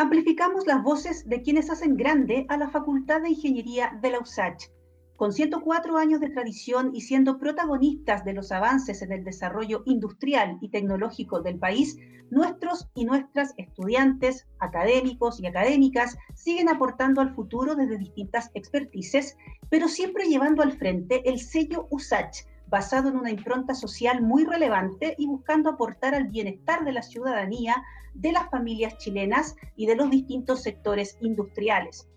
Amplificamos 0.00 0.66
las 0.66 0.82
voces 0.82 1.28
de 1.28 1.42
quienes 1.42 1.68
hacen 1.68 1.94
grande 1.94 2.46
a 2.48 2.56
la 2.56 2.70
Facultad 2.70 3.20
de 3.20 3.28
Ingeniería 3.28 3.98
de 4.00 4.10
la 4.10 4.20
USACH. 4.20 4.70
Con 5.14 5.30
104 5.30 5.98
años 5.98 6.20
de 6.20 6.30
tradición 6.30 6.92
y 6.94 7.02
siendo 7.02 7.36
protagonistas 7.38 8.24
de 8.24 8.32
los 8.32 8.50
avances 8.50 9.02
en 9.02 9.12
el 9.12 9.24
desarrollo 9.24 9.82
industrial 9.84 10.56
y 10.62 10.70
tecnológico 10.70 11.42
del 11.42 11.58
país, 11.58 11.98
nuestros 12.30 12.88
y 12.94 13.04
nuestras 13.04 13.52
estudiantes, 13.58 14.46
académicos 14.58 15.38
y 15.38 15.46
académicas 15.46 16.16
siguen 16.34 16.70
aportando 16.70 17.20
al 17.20 17.34
futuro 17.34 17.74
desde 17.74 17.98
distintas 17.98 18.50
expertices, 18.54 19.36
pero 19.68 19.86
siempre 19.86 20.24
llevando 20.30 20.62
al 20.62 20.72
frente 20.72 21.28
el 21.28 21.40
sello 21.40 21.88
USACH, 21.90 22.46
basado 22.70 23.08
en 23.08 23.16
una 23.16 23.30
impronta 23.30 23.74
social 23.74 24.22
muy 24.22 24.44
relevante 24.44 25.14
y 25.18 25.26
buscando 25.26 25.70
aportar 25.70 26.14
al 26.14 26.28
bienestar 26.28 26.84
de 26.84 26.92
la 26.92 27.02
ciudadanía, 27.02 27.82
de 28.14 28.32
las 28.32 28.48
familias 28.48 28.96
chilenas 28.98 29.56
y 29.76 29.86
de 29.86 29.96
los 29.96 30.08
distintos 30.08 30.62
sectores 30.62 31.18
industriales. 31.20 32.08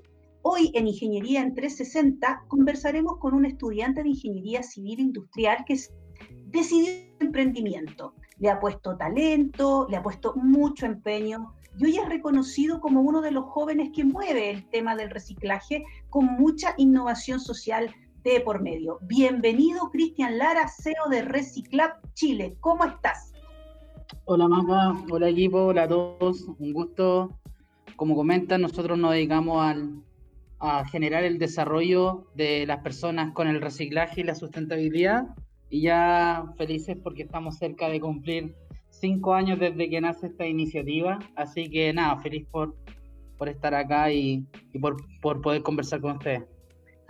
Hoy 0.44 0.72
en 0.76 0.88
Ingeniería 0.88 1.42
en 1.42 1.56
360 1.56 2.44
conversaremos 2.48 3.18
con 3.18 3.34
un 3.34 3.46
estudiante 3.46 4.04
de 4.04 4.10
Ingeniería 4.10 4.62
Civil 4.62 5.00
Industrial 5.00 5.64
que 5.66 5.80
decidió 6.48 6.92
emprendimiento. 7.20 8.14
Le 8.38 8.50
ha 8.50 8.60
puesto 8.60 8.96
talento, 8.96 9.88
le 9.90 9.98
ha 9.98 10.04
puesto 10.04 10.36
mucho 10.36 10.86
empeño 10.86 11.54
y 11.78 11.86
hoy 11.86 11.98
es 11.98 12.08
reconocido 12.08 12.80
como 12.80 13.02
uno 13.02 13.22
de 13.22 13.32
los 13.32 13.46
jóvenes 13.46 13.90
que 13.96 14.04
mueve 14.04 14.52
el 14.52 14.70
tema 14.70 14.96
del 14.96 15.10
reciclaje 15.10 15.84
con 16.10 16.26
mucha 16.26 16.76
innovación 16.78 17.40
social 17.40 17.96
de 18.24 18.40
por 18.40 18.62
medio. 18.62 19.00
Bienvenido, 19.02 19.90
Cristian 19.92 20.38
Lara, 20.38 20.68
CEO 20.68 21.10
de 21.10 21.24
Reciclab 21.24 21.92
Chile. 22.14 22.56
¿Cómo 22.62 22.86
estás? 22.86 23.34
Hola, 24.26 24.48
Maca. 24.48 24.94
Hola, 25.12 25.28
equipo. 25.30 25.66
Hola 25.66 25.84
a 25.84 25.88
todos. 25.90 26.48
Un 26.58 26.72
gusto. 26.72 27.38
Como 27.98 28.16
comentan, 28.16 28.62
nosotros 28.62 28.98
nos 28.98 29.12
dedicamos 29.12 29.62
al, 29.66 30.02
a 30.60 30.88
generar 30.88 31.26
el 31.26 31.38
desarrollo 31.38 32.28
de 32.34 32.66
las 32.66 32.80
personas 32.80 33.34
con 33.34 33.48
el 33.48 33.60
reciclaje 33.60 34.22
y 34.22 34.24
la 34.24 34.36
sustentabilidad. 34.36 35.28
Y 35.70 35.82
ya 35.82 36.46
felices 36.58 36.98
porque 37.04 37.24
estamos 37.24 37.58
cerca 37.58 37.90
de 37.90 38.00
cumplir 38.00 38.56
cinco 38.90 39.34
años 39.34 39.60
desde 39.60 39.90
que 39.90 40.00
nace 40.00 40.28
esta 40.28 40.48
iniciativa. 40.48 41.20
Así 41.36 41.70
que 41.70 41.92
nada, 41.92 42.18
feliz 42.22 42.48
por, 42.50 42.74
por 43.38 43.50
estar 43.50 43.74
acá 43.74 44.14
y, 44.14 44.46
y 44.72 44.80
por, 44.80 44.96
por 45.22 45.42
poder 45.42 45.62
conversar 45.62 46.00
con 46.00 46.14
ustedes. 46.14 46.53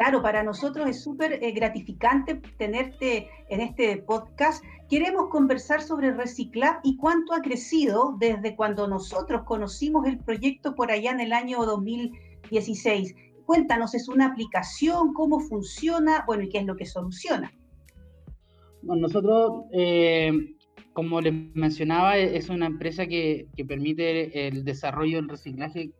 Claro, 0.03 0.21
para 0.21 0.43
nosotros 0.43 0.89
es 0.89 1.01
súper 1.01 1.41
eh, 1.41 1.53
gratificante 1.53 2.35
tenerte 2.57 3.29
en 3.47 3.61
este 3.61 3.99
podcast. 3.99 4.61
Queremos 4.89 5.29
conversar 5.29 5.81
sobre 5.81 6.11
Reciclar 6.11 6.81
y 6.83 6.97
cuánto 6.97 7.33
ha 7.33 7.39
crecido 7.39 8.17
desde 8.19 8.53
cuando 8.57 8.85
nosotros 8.85 9.43
conocimos 9.45 10.05
el 10.05 10.17
proyecto 10.17 10.75
por 10.75 10.91
allá 10.91 11.11
en 11.11 11.21
el 11.21 11.31
año 11.31 11.65
2016. 11.65 13.15
Cuéntanos, 13.45 13.95
¿es 13.95 14.09
una 14.09 14.25
aplicación? 14.25 15.13
¿Cómo 15.13 15.39
funciona? 15.39 16.25
Bueno, 16.27 16.43
¿y 16.43 16.49
qué 16.49 16.57
es 16.57 16.65
lo 16.65 16.75
que 16.75 16.85
soluciona? 16.85 17.53
Bueno, 18.81 19.03
nosotros, 19.03 19.63
eh, 19.71 20.33
como 20.91 21.21
les 21.21 21.33
mencionaba, 21.55 22.17
es 22.17 22.49
una 22.49 22.65
empresa 22.65 23.07
que 23.07 23.47
permite 23.65 24.49
el 24.49 24.65
desarrollo 24.65 25.15
del 25.15 25.29
reciclaje 25.29 25.93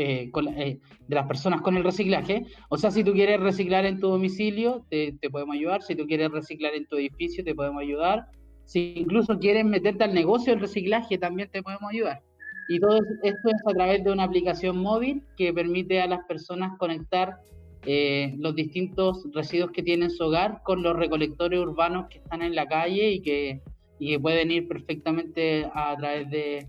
eh, 0.00 0.30
eh, 0.56 0.78
de 1.08 1.14
las 1.14 1.26
personas 1.26 1.60
con 1.60 1.76
el 1.76 1.84
reciclaje. 1.84 2.46
O 2.70 2.78
sea, 2.78 2.90
si 2.90 3.04
tú 3.04 3.12
quieres 3.12 3.38
reciclar 3.38 3.84
en 3.84 4.00
tu 4.00 4.08
domicilio, 4.08 4.86
te, 4.88 5.12
podemos 5.30 5.54
ayudar. 5.54 5.82
Si 5.82 5.94
tú 5.94 6.06
quieres 6.06 6.30
reciclar 6.30 6.74
en 6.74 6.86
tu 6.86 6.96
edificio, 6.96 7.44
te 7.44 7.54
podemos 7.54 7.82
ayudar. 7.82 8.24
Si 8.64 8.94
incluso 8.96 9.38
quieres 9.38 9.66
meterte 9.66 10.04
al 10.04 10.14
negocio 10.14 10.52
del 10.52 10.60
reciclaje, 10.60 11.18
también 11.18 11.50
te 11.50 11.62
podemos 11.62 11.90
ayudar. 11.90 12.22
Y 12.70 12.80
todo 12.80 12.98
esto 13.22 13.48
es 13.48 13.62
a 13.66 13.74
través 13.74 14.02
de 14.02 14.10
una 14.10 14.24
aplicación 14.24 14.78
móvil 14.78 15.22
que 15.36 15.52
permite 15.52 16.00
a 16.00 16.06
las 16.06 16.24
personas 16.26 16.78
conectar 16.78 17.36
eh, 17.84 18.34
los 18.38 18.54
distintos 18.54 19.26
residuos 19.34 19.70
que 19.72 19.82
tienen 19.82 20.04
en 20.04 20.10
su 20.10 20.24
hogar 20.24 20.62
con 20.64 20.82
los 20.82 20.96
recolectores 20.96 21.60
urbanos 21.60 22.06
que 22.08 22.18
están 22.18 22.40
en 22.40 22.54
la 22.54 22.66
calle 22.66 23.10
y 23.10 23.20
que, 23.20 23.60
y 23.98 24.12
que 24.12 24.20
pueden 24.20 24.50
ir 24.50 24.66
perfectamente 24.66 25.66
a 25.74 25.94
través 25.98 26.30
de, 26.30 26.66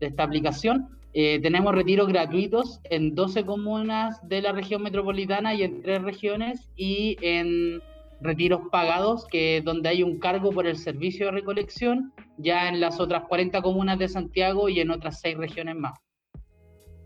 de 0.00 0.06
esta 0.06 0.24
aplicación. 0.24 0.97
Eh, 1.14 1.40
tenemos 1.40 1.74
retiros 1.74 2.08
gratuitos 2.08 2.80
en 2.84 3.14
12 3.14 3.44
comunas 3.44 4.20
de 4.28 4.42
la 4.42 4.52
región 4.52 4.82
metropolitana 4.82 5.54
y 5.54 5.62
en 5.62 5.82
tres 5.82 6.02
regiones 6.02 6.68
y 6.76 7.16
en 7.22 7.80
retiros 8.20 8.62
pagados, 8.70 9.26
que 9.26 9.62
donde 9.64 9.88
hay 9.88 10.02
un 10.02 10.18
cargo 10.18 10.50
por 10.50 10.66
el 10.66 10.76
servicio 10.76 11.26
de 11.26 11.32
recolección, 11.32 12.12
ya 12.36 12.68
en 12.68 12.80
las 12.80 13.00
otras 13.00 13.24
40 13.24 13.62
comunas 13.62 13.98
de 13.98 14.08
Santiago 14.08 14.68
y 14.68 14.80
en 14.80 14.90
otras 14.90 15.20
seis 15.20 15.36
regiones 15.36 15.76
más. 15.76 15.98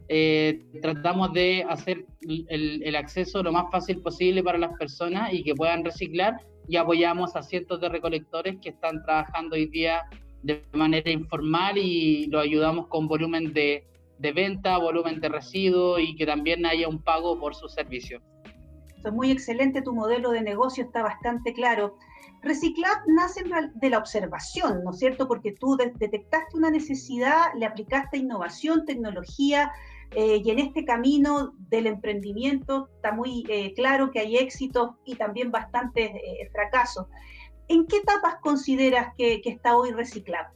Eh, 0.08 0.60
tratamos 0.82 1.32
de 1.32 1.64
hacer 1.68 2.04
el, 2.22 2.82
el, 2.82 2.96
acceso 2.96 3.42
lo 3.42 3.52
más 3.52 3.70
fácil 3.70 4.00
posible 4.00 4.42
para 4.42 4.58
las 4.58 4.76
personas 4.76 5.32
y 5.32 5.42
que 5.42 5.54
puedan 5.54 5.84
reciclar 5.84 6.34
y 6.68 6.76
apoyamos 6.76 7.34
a 7.36 7.42
cientos 7.42 7.80
de 7.80 7.88
recolectores 7.88 8.58
que 8.60 8.70
están 8.70 9.02
trabajando 9.04 9.54
hoy 9.54 9.66
día 9.66 10.02
de 10.42 10.62
manera 10.72 11.10
informal 11.10 11.78
y 11.78 12.26
lo 12.26 12.40
ayudamos 12.40 12.88
con 12.88 13.06
volumen 13.06 13.52
de 13.52 13.84
de 14.18 14.32
venta, 14.32 14.78
volumen 14.78 15.20
de 15.20 15.28
residuos 15.28 16.00
y 16.00 16.14
que 16.16 16.26
también 16.26 16.64
haya 16.66 16.88
un 16.88 17.02
pago 17.02 17.38
por 17.38 17.54
su 17.54 17.68
servicio. 17.68 18.20
es 19.04 19.12
muy 19.12 19.30
excelente, 19.30 19.82
tu 19.82 19.92
modelo 19.92 20.30
de 20.30 20.42
negocio 20.42 20.84
está 20.84 21.02
bastante 21.02 21.52
claro. 21.52 21.96
Reciclab 22.42 22.98
nace 23.06 23.44
de 23.74 23.90
la 23.90 23.98
observación, 23.98 24.82
¿no 24.84 24.90
es 24.90 24.98
cierto? 24.98 25.28
Porque 25.28 25.52
tú 25.52 25.76
detectaste 25.76 26.56
una 26.56 26.70
necesidad, 26.70 27.54
le 27.56 27.66
aplicaste 27.66 28.18
innovación, 28.18 28.84
tecnología, 28.84 29.72
eh, 30.14 30.42
y 30.44 30.50
en 30.50 30.58
este 30.58 30.84
camino 30.84 31.54
del 31.70 31.86
emprendimiento 31.86 32.90
está 32.96 33.12
muy 33.12 33.44
eh, 33.48 33.72
claro 33.74 34.10
que 34.10 34.20
hay 34.20 34.36
éxitos 34.36 34.90
y 35.04 35.14
también 35.14 35.50
bastantes 35.50 36.10
eh, 36.10 36.50
fracasos. 36.52 37.06
¿En 37.68 37.86
qué 37.86 37.98
etapas 37.98 38.36
consideras 38.42 39.14
que, 39.16 39.40
que 39.40 39.50
está 39.50 39.76
hoy 39.76 39.92
Reciclab? 39.92 40.46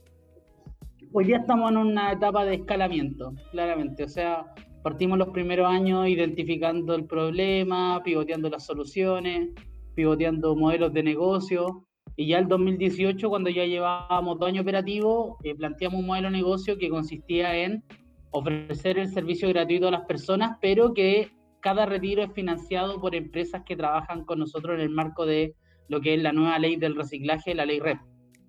Hoy 1.13 1.25
día 1.25 1.37
estamos 1.37 1.71
en 1.71 1.77
una 1.77 2.11
etapa 2.11 2.43
de 2.43 2.55
escalamiento, 2.55 3.33
claramente. 3.51 4.03
O 4.03 4.09
sea, 4.09 4.53
partimos 4.83 5.17
los 5.17 5.29
primeros 5.29 5.67
años 5.67 6.07
identificando 6.07 6.93
el 6.95 7.05
problema, 7.05 8.01
pivoteando 8.03 8.49
las 8.49 8.65
soluciones, 8.65 9.49
pivoteando 9.95 10.55
modelos 10.55 10.93
de 10.93 11.03
negocio. 11.03 11.85
Y 12.17 12.27
ya 12.27 12.39
el 12.39 12.47
2018, 12.47 13.29
cuando 13.29 13.49
ya 13.49 13.65
llevábamos 13.65 14.37
dos 14.37 14.49
años 14.49 14.63
operativos, 14.63 15.37
eh, 15.43 15.55
planteamos 15.55 16.01
un 16.01 16.07
modelo 16.07 16.27
de 16.27 16.37
negocio 16.37 16.77
que 16.77 16.89
consistía 16.89 17.55
en 17.55 17.83
ofrecer 18.31 18.99
el 18.99 19.07
servicio 19.07 19.47
gratuito 19.49 19.87
a 19.87 19.91
las 19.91 20.05
personas, 20.05 20.57
pero 20.61 20.93
que 20.93 21.31
cada 21.61 21.85
retiro 21.85 22.21
es 22.21 22.33
financiado 22.33 22.99
por 22.99 23.15
empresas 23.15 23.63
que 23.65 23.77
trabajan 23.77 24.25
con 24.25 24.39
nosotros 24.39 24.75
en 24.75 24.81
el 24.81 24.89
marco 24.89 25.25
de 25.25 25.55
lo 25.87 26.01
que 26.01 26.15
es 26.15 26.21
la 26.21 26.33
nueva 26.33 26.59
ley 26.59 26.75
del 26.75 26.95
reciclaje, 26.95 27.55
la 27.55 27.65
ley 27.65 27.79
REP. 27.79 27.99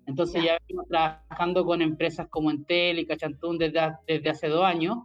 Entonces 0.09 0.43
ya 0.43 0.57
venimos 0.67 0.87
trabajando 0.87 1.63
con 1.65 1.83
empresas 1.83 2.27
como 2.29 2.49
Entel 2.49 2.97
y 2.97 3.05
Cachantún 3.05 3.59
desde, 3.59 3.79
desde 4.07 4.29
hace 4.31 4.47
dos 4.47 4.65
años. 4.65 4.97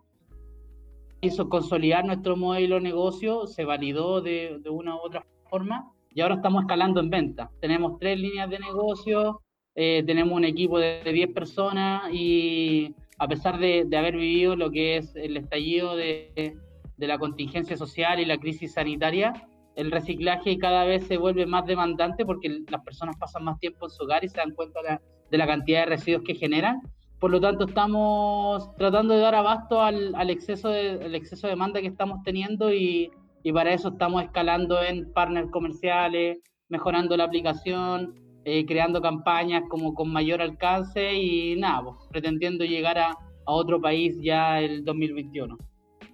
Hizo 1.20 1.50
consolidar 1.50 2.06
nuestro 2.06 2.38
modelo 2.38 2.76
de 2.76 2.80
negocio, 2.80 3.46
se 3.46 3.66
validó 3.66 4.22
de, 4.22 4.58
de 4.62 4.70
una 4.70 4.96
u 4.96 5.00
otra 5.00 5.26
forma 5.50 5.92
y 6.10 6.22
ahora 6.22 6.36
estamos 6.36 6.62
escalando 6.62 7.00
en 7.00 7.10
venta. 7.10 7.50
Tenemos 7.60 7.98
tres 7.98 8.18
líneas 8.18 8.48
de 8.48 8.58
negocio, 8.58 9.42
eh, 9.74 10.02
tenemos 10.06 10.34
un 10.34 10.44
equipo 10.44 10.78
de, 10.78 11.02
10 11.04 11.34
personas 11.34 12.10
y 12.10 12.94
a 13.18 13.28
pesar 13.28 13.58
de, 13.58 13.84
de, 13.86 13.96
haber 13.98 14.16
vivido 14.16 14.56
lo 14.56 14.70
que 14.70 14.96
es 14.96 15.14
el 15.16 15.36
estallido 15.36 15.96
de, 15.96 16.56
de 16.96 17.06
la 17.06 17.18
contingencia 17.18 17.76
social 17.76 18.20
y 18.20 18.24
la 18.24 18.38
crisis 18.38 18.72
sanitaria, 18.72 19.46
el 19.76 19.90
reciclaje 19.90 20.58
cada 20.58 20.84
vez 20.84 21.06
se 21.06 21.16
vuelve 21.16 21.46
más 21.46 21.66
demandante 21.66 22.24
porque 22.24 22.62
las 22.68 22.82
personas 22.84 23.16
pasan 23.18 23.44
más 23.44 23.58
tiempo 23.58 23.86
en 23.86 23.90
su 23.90 24.04
hogar 24.04 24.24
y 24.24 24.28
se 24.28 24.36
dan 24.36 24.52
cuenta 24.52 24.80
de 25.30 25.38
la, 25.38 25.46
cantidad 25.46 25.80
de 25.80 25.86
residuos 25.86 26.22
que 26.24 26.34
generan. 26.34 26.80
Por 27.18 27.30
lo 27.30 27.40
tanto, 27.40 27.64
estamos 27.66 28.74
tratando 28.76 29.14
de 29.14 29.20
dar 29.20 29.34
abasto 29.34 29.80
al, 29.80 30.30
exceso, 30.30 30.68
de, 30.68 31.20
demanda 31.42 31.80
que 31.80 31.86
estamos 31.86 32.22
teniendo 32.22 32.72
y, 32.72 33.10
para 33.52 33.72
eso 33.72 33.88
estamos 33.88 34.22
escalando 34.22 34.82
en 34.82 35.12
partners 35.12 35.50
comerciales, 35.50 36.38
mejorando 36.68 37.16
la 37.16 37.24
aplicación, 37.24 38.14
eh, 38.44 38.64
creando 38.66 39.02
campañas 39.02 39.64
como 39.68 39.94
con 39.94 40.10
mayor 40.10 40.40
alcance 40.40 41.14
y 41.14 41.56
nada, 41.56 41.82
pues, 41.84 41.96
pretendiendo 42.10 42.64
llegar 42.64 42.98
a, 42.98 43.10
a 43.10 43.52
otro 43.52 43.80
país 43.80 44.16
ya 44.22 44.60
el 44.60 44.84
2021. 44.84 45.58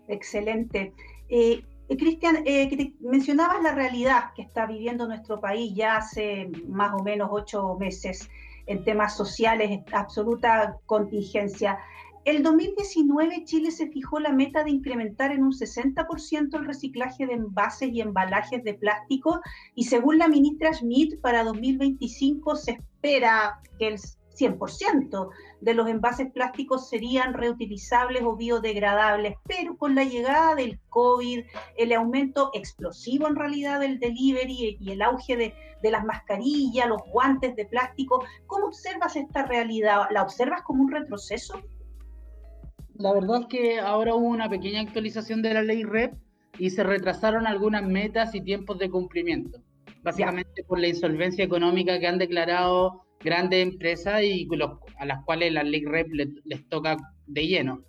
Excelente. 0.08 0.92
Eh, 1.28 1.62
eh, 1.90 1.96
Cristian, 1.96 2.42
eh, 2.46 2.94
mencionabas 3.00 3.62
la 3.62 3.74
realidad 3.74 4.32
que 4.36 4.42
está 4.42 4.64
viviendo 4.64 5.08
nuestro 5.08 5.40
país 5.40 5.74
ya 5.74 5.96
hace 5.96 6.48
más 6.68 6.92
o 6.94 7.02
menos 7.02 7.30
ocho 7.32 7.76
meses 7.80 8.30
en 8.66 8.84
temas 8.84 9.16
sociales, 9.16 9.80
absoluta 9.92 10.78
contingencia. 10.86 11.78
El 12.24 12.44
2019 12.44 13.44
Chile 13.44 13.72
se 13.72 13.88
fijó 13.88 14.20
la 14.20 14.30
meta 14.30 14.62
de 14.62 14.70
incrementar 14.70 15.32
en 15.32 15.42
un 15.42 15.52
60% 15.52 16.54
el 16.56 16.64
reciclaje 16.64 17.26
de 17.26 17.32
envases 17.32 17.90
y 17.92 18.00
embalajes 18.00 18.62
de 18.62 18.74
plástico 18.74 19.40
y 19.74 19.84
según 19.84 20.18
la 20.18 20.28
ministra 20.28 20.72
Schmidt 20.72 21.20
para 21.20 21.42
2025 21.42 22.54
se 22.54 22.72
espera 22.72 23.60
que 23.80 23.88
el 23.88 23.98
100% 24.38 25.28
de 25.60 25.74
los 25.74 25.88
envases 25.88 26.30
plásticos 26.32 26.88
serían 26.88 27.34
reutilizables 27.34 28.22
o 28.22 28.36
biodegradables, 28.36 29.36
pero 29.46 29.76
con 29.76 29.94
la 29.94 30.04
llegada 30.04 30.54
del 30.54 30.78
COVID, 30.88 31.44
el 31.76 31.92
aumento 31.92 32.50
explosivo 32.54 33.28
en 33.28 33.36
realidad 33.36 33.80
del 33.80 33.98
delivery 33.98 34.78
y 34.80 34.92
el 34.92 35.02
auge 35.02 35.36
de, 35.36 35.54
de 35.82 35.90
las 35.90 36.04
mascarillas, 36.04 36.88
los 36.88 37.02
guantes 37.12 37.56
de 37.56 37.66
plástico, 37.66 38.24
¿cómo 38.46 38.66
observas 38.66 39.16
esta 39.16 39.44
realidad? 39.44 40.06
¿La 40.10 40.22
observas 40.22 40.62
como 40.62 40.82
un 40.82 40.90
retroceso? 40.90 41.60
La 42.94 43.12
verdad 43.12 43.42
es 43.42 43.46
que 43.46 43.80
ahora 43.80 44.14
hubo 44.14 44.26
una 44.26 44.48
pequeña 44.48 44.82
actualización 44.82 45.40
de 45.42 45.54
la 45.54 45.62
ley 45.62 45.84
REP 45.84 46.14
y 46.58 46.70
se 46.70 46.82
retrasaron 46.82 47.46
algunas 47.46 47.82
metas 47.82 48.34
y 48.34 48.42
tiempos 48.42 48.78
de 48.78 48.90
cumplimiento, 48.90 49.58
básicamente 50.02 50.64
por 50.64 50.78
la 50.78 50.88
insolvencia 50.88 51.44
económica 51.44 51.98
que 51.98 52.06
han 52.06 52.18
declarado 52.18 53.06
grandes 53.22 53.62
empresas 53.62 54.22
y 54.22 54.48
a 54.98 55.06
las 55.06 55.24
cuales 55.24 55.52
la 55.52 55.62
ley 55.62 55.84
REP 55.84 56.08
les, 56.44 56.68
toca 56.68 56.96
de 57.26 57.46
lleno. 57.46 57.84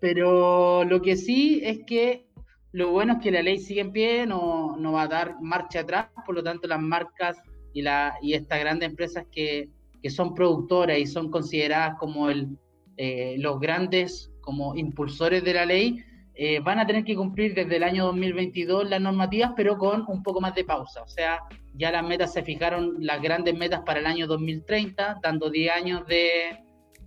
Pero 0.00 0.84
lo 0.84 1.02
que 1.02 1.16
sí 1.16 1.60
es 1.64 1.80
que 1.86 2.26
lo 2.72 2.90
bueno 2.90 3.14
es 3.14 3.18
que 3.20 3.30
la 3.30 3.42
ley 3.42 3.58
sigue 3.58 3.80
en 3.80 3.92
pie, 3.92 4.26
no, 4.26 4.76
no 4.76 4.92
va 4.92 5.02
a 5.02 5.08
dar 5.08 5.36
marcha 5.40 5.80
atrás, 5.80 6.08
por 6.24 6.34
lo 6.34 6.42
tanto 6.42 6.68
las 6.68 6.80
marcas 6.80 7.38
y, 7.72 7.82
la, 7.82 8.16
y 8.20 8.34
estas 8.34 8.60
grandes 8.60 8.90
empresas 8.90 9.24
que, 9.32 9.70
que 10.02 10.10
son 10.10 10.34
productoras 10.34 10.98
y 10.98 11.06
son 11.06 11.30
consideradas 11.30 11.96
como 11.98 12.28
el, 12.28 12.58
eh, 12.96 13.36
los 13.38 13.60
grandes 13.60 14.30
como 14.40 14.76
impulsores 14.76 15.42
de 15.42 15.54
la 15.54 15.66
ley, 15.66 16.02
eh, 16.34 16.60
van 16.60 16.78
a 16.78 16.86
tener 16.86 17.04
que 17.04 17.16
cumplir 17.16 17.54
desde 17.54 17.76
el 17.76 17.82
año 17.82 18.04
2022 18.06 18.88
las 18.88 19.00
normativas, 19.00 19.52
pero 19.56 19.76
con 19.78 20.04
un 20.06 20.22
poco 20.22 20.40
más 20.40 20.54
de 20.54 20.64
pausa. 20.64 21.02
O 21.02 21.08
sea, 21.08 21.40
ya 21.76 21.90
las 21.90 22.06
metas 22.06 22.32
se 22.32 22.42
fijaron, 22.42 22.96
las 23.00 23.20
grandes 23.20 23.54
metas 23.56 23.80
para 23.84 24.00
el 24.00 24.06
año 24.06 24.26
2030, 24.26 25.20
dando 25.22 25.50
10 25.50 25.72
años 25.72 26.06
de, 26.06 26.58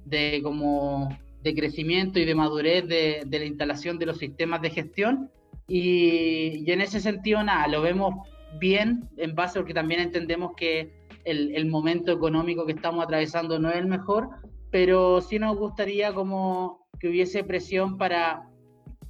de, 0.06 0.42
como 0.44 1.10
de 1.42 1.56
crecimiento 1.56 2.20
y 2.20 2.26
de 2.26 2.36
madurez 2.36 2.88
de, 2.88 3.24
de, 3.26 3.40
la 3.40 3.46
instalación 3.46 3.98
de 3.98 4.06
los 4.06 4.18
sistemas 4.18 4.62
de 4.62 4.70
gestión. 4.70 5.32
Y, 5.68 6.64
y, 6.66 6.72
en 6.72 6.82
ese 6.82 7.00
sentido, 7.00 7.44
nada, 7.44 7.68
lo 7.68 7.82
vemos 7.82 8.16
bien 8.60 9.10
en 9.18 9.36
base 9.36 9.60
porque 9.60 9.74
también 9.74 10.02
entendemos 10.02 10.52
que 10.56 10.92
el, 11.26 11.56
el 11.56 11.66
momento 11.68 12.12
económico 12.12 12.66
que 12.66 12.74
estamos 12.74 13.04
atravesando 13.04 13.60
no 13.60 13.70
es 13.70 13.78
el 13.78 13.88
mejor, 13.88 14.30
pero 14.72 15.22
sí 15.22 15.40
nos 15.40 15.58
gustaría 15.58 16.14
como 16.14 16.88
que 17.00 17.10
hubiese 17.10 17.44
presión 17.44 17.98
para 17.98 18.44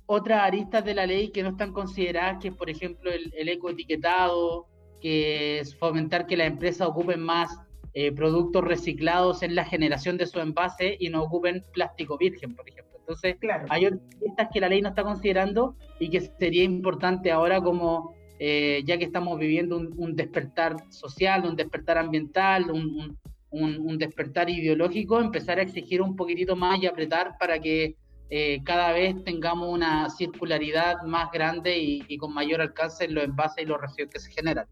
otras 0.05 0.41
aristas 0.41 0.83
de 0.85 0.95
la 0.95 1.05
ley 1.05 1.29
que 1.29 1.43
no 1.43 1.49
están 1.49 1.71
consideradas, 1.71 2.39
que 2.41 2.47
es 2.49 2.55
por 2.55 2.69
ejemplo 2.69 3.11
el, 3.11 3.31
el 3.37 3.49
ecoetiquetado, 3.49 4.68
que 5.01 5.59
es 5.59 5.75
fomentar 5.75 6.27
que 6.27 6.37
las 6.37 6.47
empresas 6.47 6.87
ocupen 6.87 7.21
más 7.21 7.57
eh, 7.93 8.11
productos 8.11 8.63
reciclados 8.63 9.41
en 9.41 9.55
la 9.55 9.65
generación 9.65 10.17
de 10.17 10.27
su 10.27 10.39
envase 10.39 10.95
y 10.99 11.09
no 11.09 11.23
ocupen 11.23 11.63
plástico 11.73 12.17
virgen, 12.17 12.55
por 12.55 12.67
ejemplo. 12.69 12.99
Entonces, 12.99 13.37
claro. 13.39 13.65
hay 13.69 13.87
otras 13.87 14.49
que 14.53 14.59
la 14.59 14.69
ley 14.69 14.81
no 14.81 14.89
está 14.89 15.03
considerando 15.03 15.75
y 15.99 16.09
que 16.09 16.21
sería 16.21 16.63
importante 16.63 17.31
ahora 17.31 17.59
como, 17.59 18.13
eh, 18.37 18.83
ya 18.85 18.99
que 18.99 19.05
estamos 19.05 19.39
viviendo 19.39 19.77
un, 19.77 19.93
un, 19.97 20.15
despertar 20.15 20.75
social, 20.89 21.45
un 21.45 21.55
despertar 21.55 21.97
ambiental, 21.97 22.69
un, 22.69 23.17
un, 23.49 23.77
un 23.79 23.97
despertar 23.97 24.49
ideológico, 24.49 25.19
empezar 25.19 25.57
a 25.57 25.63
exigir 25.63 26.03
un 26.03 26.15
poquitito 26.15 26.55
más 26.55 26.79
y 26.81 26.85
apretar 26.85 27.35
para 27.39 27.59
que 27.59 27.95
eh, 28.29 28.61
cada 28.63 28.91
vez 28.91 29.15
tengamos 29.23 29.69
una 29.69 30.07
circularidad 30.11 31.01
más 31.01 31.31
grande 31.31 31.79
y, 31.79 32.03
y, 32.07 32.17
con 32.17 32.31
mayor 32.31 32.61
alcance 32.61 33.05
en 33.05 33.15
los 33.15 33.23
envases 33.23 33.63
y 33.63 33.67
los 33.67 33.81
residuos 33.81 34.11
que 34.13 34.19
se 34.19 34.31
generan. 34.31 34.67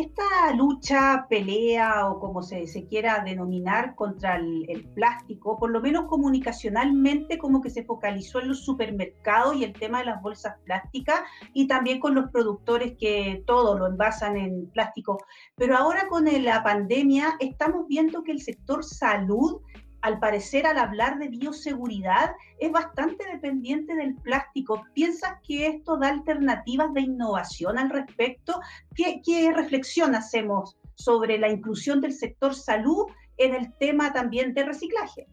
Esta 0.00 0.54
lucha, 0.56 1.26
pelea 1.28 2.08
o 2.08 2.18
como 2.18 2.42
se, 2.42 2.64
quiera 2.88 3.22
denominar 3.22 3.94
contra 3.94 4.36
el, 4.36 4.64
el, 4.70 4.88
plástico, 4.94 5.58
por 5.58 5.70
lo 5.70 5.82
menos 5.82 6.06
comunicacionalmente 6.06 7.36
como 7.36 7.60
que 7.60 7.68
se 7.68 7.84
focalizó 7.84 8.40
en 8.40 8.48
los 8.48 8.64
supermercados 8.64 9.56
y 9.56 9.64
el 9.64 9.74
tema 9.74 9.98
de 9.98 10.06
las 10.06 10.22
bolsas 10.22 10.54
plásticas 10.64 11.20
y 11.52 11.66
también 11.66 12.00
con 12.00 12.14
los 12.14 12.30
productores 12.30 12.94
que 12.98 13.44
todo 13.46 13.78
lo 13.78 13.88
envasan 13.88 14.38
en 14.38 14.70
plástico. 14.70 15.18
Pero 15.54 15.76
ahora 15.76 16.08
con 16.08 16.24
la 16.24 16.62
pandemia 16.62 17.36
estamos 17.38 17.86
viendo 17.86 18.22
que 18.22 18.32
el 18.32 18.40
sector 18.40 18.82
salud 18.82 19.60
al 20.02 20.18
parecer 20.18 20.66
al 20.66 20.78
hablar 20.78 21.18
de 21.18 21.28
bioseguridad 21.28 22.32
es 22.58 22.72
bastante 22.72 23.24
dependiente 23.32 23.94
del 23.94 24.14
plástico. 24.16 24.82
¿Piensas 24.94 25.38
que 25.46 25.66
esto 25.66 25.96
da 25.96 26.08
alternativas 26.08 26.92
de 26.94 27.02
innovación 27.02 27.78
al 27.78 27.90
respecto? 27.90 28.60
¿Qué, 28.94 29.52
reflexión 29.54 30.14
hacemos 30.14 30.76
sobre 30.94 31.38
la 31.38 31.48
inclusión 31.48 32.00
del 32.00 32.12
sector 32.12 32.54
salud 32.54 33.06
en 33.36 33.54
el 33.54 33.72
tema 33.78 34.12
también 34.12 34.54
de 34.54 34.64
reciclaje? 34.64 35.26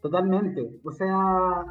Totalmente. 0.00 0.68
O 0.84 0.90
sea, 0.90 1.64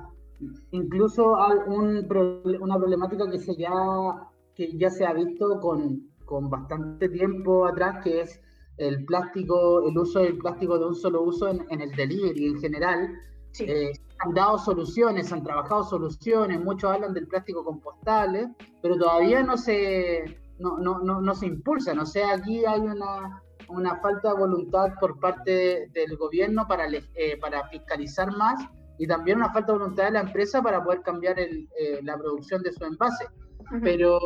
incluso 0.71 1.35
una 1.67 2.77
problemática 2.77 3.25
que, 3.29 4.77
ya, 4.77 4.89
se 4.89 5.05
ha 5.05 5.13
visto 5.13 5.59
con 5.59 6.49
bastante 6.49 7.09
tiempo 7.09 7.65
atrás, 7.65 8.03
que 8.03 8.21
es 8.21 8.41
el 8.77 9.05
plástico, 9.05 9.87
el 9.87 9.97
uso 9.97 10.19
del 10.19 10.37
plástico 10.37 10.77
de 10.79 10.85
un 10.85 10.95
solo 10.95 11.21
uso 11.23 11.47
en, 11.49 11.65
en 11.69 11.81
el 11.81 11.91
delivery 11.91 12.47
en 12.47 12.59
general. 12.59 13.09
Sí. 13.51 13.65
Eh, 13.67 13.91
han 14.19 14.33
dado 14.33 14.57
soluciones, 14.57 15.33
han 15.33 15.43
trabajado 15.43 15.83
soluciones, 15.83 16.63
muchos 16.63 16.91
hablan 16.91 17.13
del 17.13 17.27
plástico 17.27 17.65
compostable, 17.65 18.49
pero 18.81 18.95
todavía 18.97 19.41
no 19.43 19.57
se, 19.57 20.23
no, 20.59 20.77
no, 20.77 20.99
no, 20.99 21.21
no 21.21 21.33
se 21.35 21.47
impulsan. 21.47 21.99
O 21.99 22.05
sea, 22.05 22.35
aquí 22.35 22.63
hay 22.63 22.79
una, 22.81 23.41
una 23.67 23.99
falta 23.99 24.33
de 24.33 24.39
voluntad 24.39 24.93
por 24.99 25.19
parte 25.19 25.89
del 25.91 26.17
gobierno 26.17 26.67
para, 26.67 26.87
eh, 26.87 27.37
para 27.41 27.67
fiscalizar 27.69 28.35
más 28.37 28.63
y 28.99 29.07
también 29.07 29.37
una 29.37 29.51
falta 29.51 29.73
de 29.73 29.79
voluntad 29.79 30.03
de 30.05 30.11
la 30.11 30.21
empresa 30.21 30.61
para 30.61 30.83
poder 30.83 31.01
cambiar 31.01 31.39
el, 31.39 31.67
eh, 31.79 31.99
la 32.03 32.15
producción 32.17 32.61
de 32.61 32.71
su 32.71 32.85
envase. 32.85 33.25
Uh 33.59 33.63
-huh. 33.63 33.81
Pero 33.83 34.19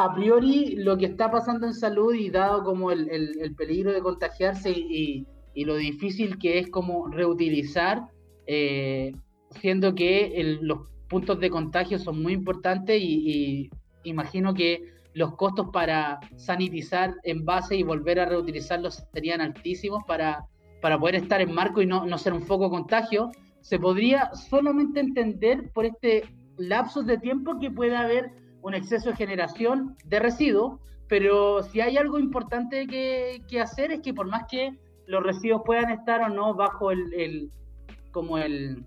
a 0.00 0.14
priori 0.14 0.76
lo 0.76 0.96
que 0.96 1.06
está 1.06 1.30
pasando 1.30 1.66
en 1.66 1.74
salud 1.74 2.14
y 2.14 2.30
dado 2.30 2.64
como 2.64 2.90
el, 2.90 3.10
el, 3.10 3.38
el 3.40 3.54
peligro 3.54 3.92
de 3.92 4.00
contagiarse 4.00 4.70
y, 4.70 5.26
y, 5.54 5.64
lo 5.64 5.76
difícil 5.76 6.38
que 6.38 6.58
es 6.58 6.70
como 6.70 7.08
reutilizar, 7.08 8.08
eh, 8.46 9.12
siendo 9.50 9.94
que 9.94 10.58
los 10.62 10.78
puntos 11.08 11.38
de 11.38 11.50
contagio 11.50 11.98
son 11.98 12.22
muy 12.22 12.32
importantes 12.32 12.98
y, 13.00 13.68
imagino 14.04 14.54
que 14.54 14.82
los 15.12 15.34
costos 15.36 15.68
para 15.70 16.18
sanitizar 16.36 17.14
envases 17.24 17.78
y 17.78 17.82
volver 17.82 18.20
a 18.20 18.24
reutilizarlos 18.24 19.04
serían 19.12 19.42
altísimos 19.42 20.02
para, 20.06 20.46
para 20.80 20.98
poder 20.98 21.16
estar 21.16 21.42
en 21.42 21.52
marco 21.52 21.82
y 21.82 21.86
no, 21.86 22.06
no 22.06 22.16
ser 22.16 22.32
un 22.32 22.42
foco 22.42 22.64
de 22.64 22.70
contagio, 22.70 23.30
se 23.60 23.78
podría 23.78 24.32
solamente 24.34 25.00
entender 25.00 25.70
por 25.74 25.84
este 25.84 26.24
lapso 26.56 27.02
de 27.02 27.18
tiempo 27.18 27.58
que 27.58 27.70
puede 27.70 27.94
haber 27.94 28.39
un 28.62 28.74
exceso 28.74 29.10
de 29.10 29.16
generación 29.16 29.96
de 30.04 30.18
residuos, 30.18 30.80
pero 31.08 31.62
si 31.62 31.80
hay 31.80 31.96
algo 31.96 32.18
importante 32.18 32.86
que, 32.86 33.42
que, 33.48 33.60
hacer 33.60 33.90
es 33.92 34.00
que 34.00 34.14
por 34.14 34.26
más 34.28 34.44
que 34.48 34.78
los 35.06 35.22
residuos 35.22 35.62
puedan 35.64 35.90
estar 35.90 36.20
o 36.22 36.28
no 36.28 36.54
bajo 36.54 36.90
el, 36.90 37.12
el 37.14 37.50
como 38.12 38.38
el 38.38 38.84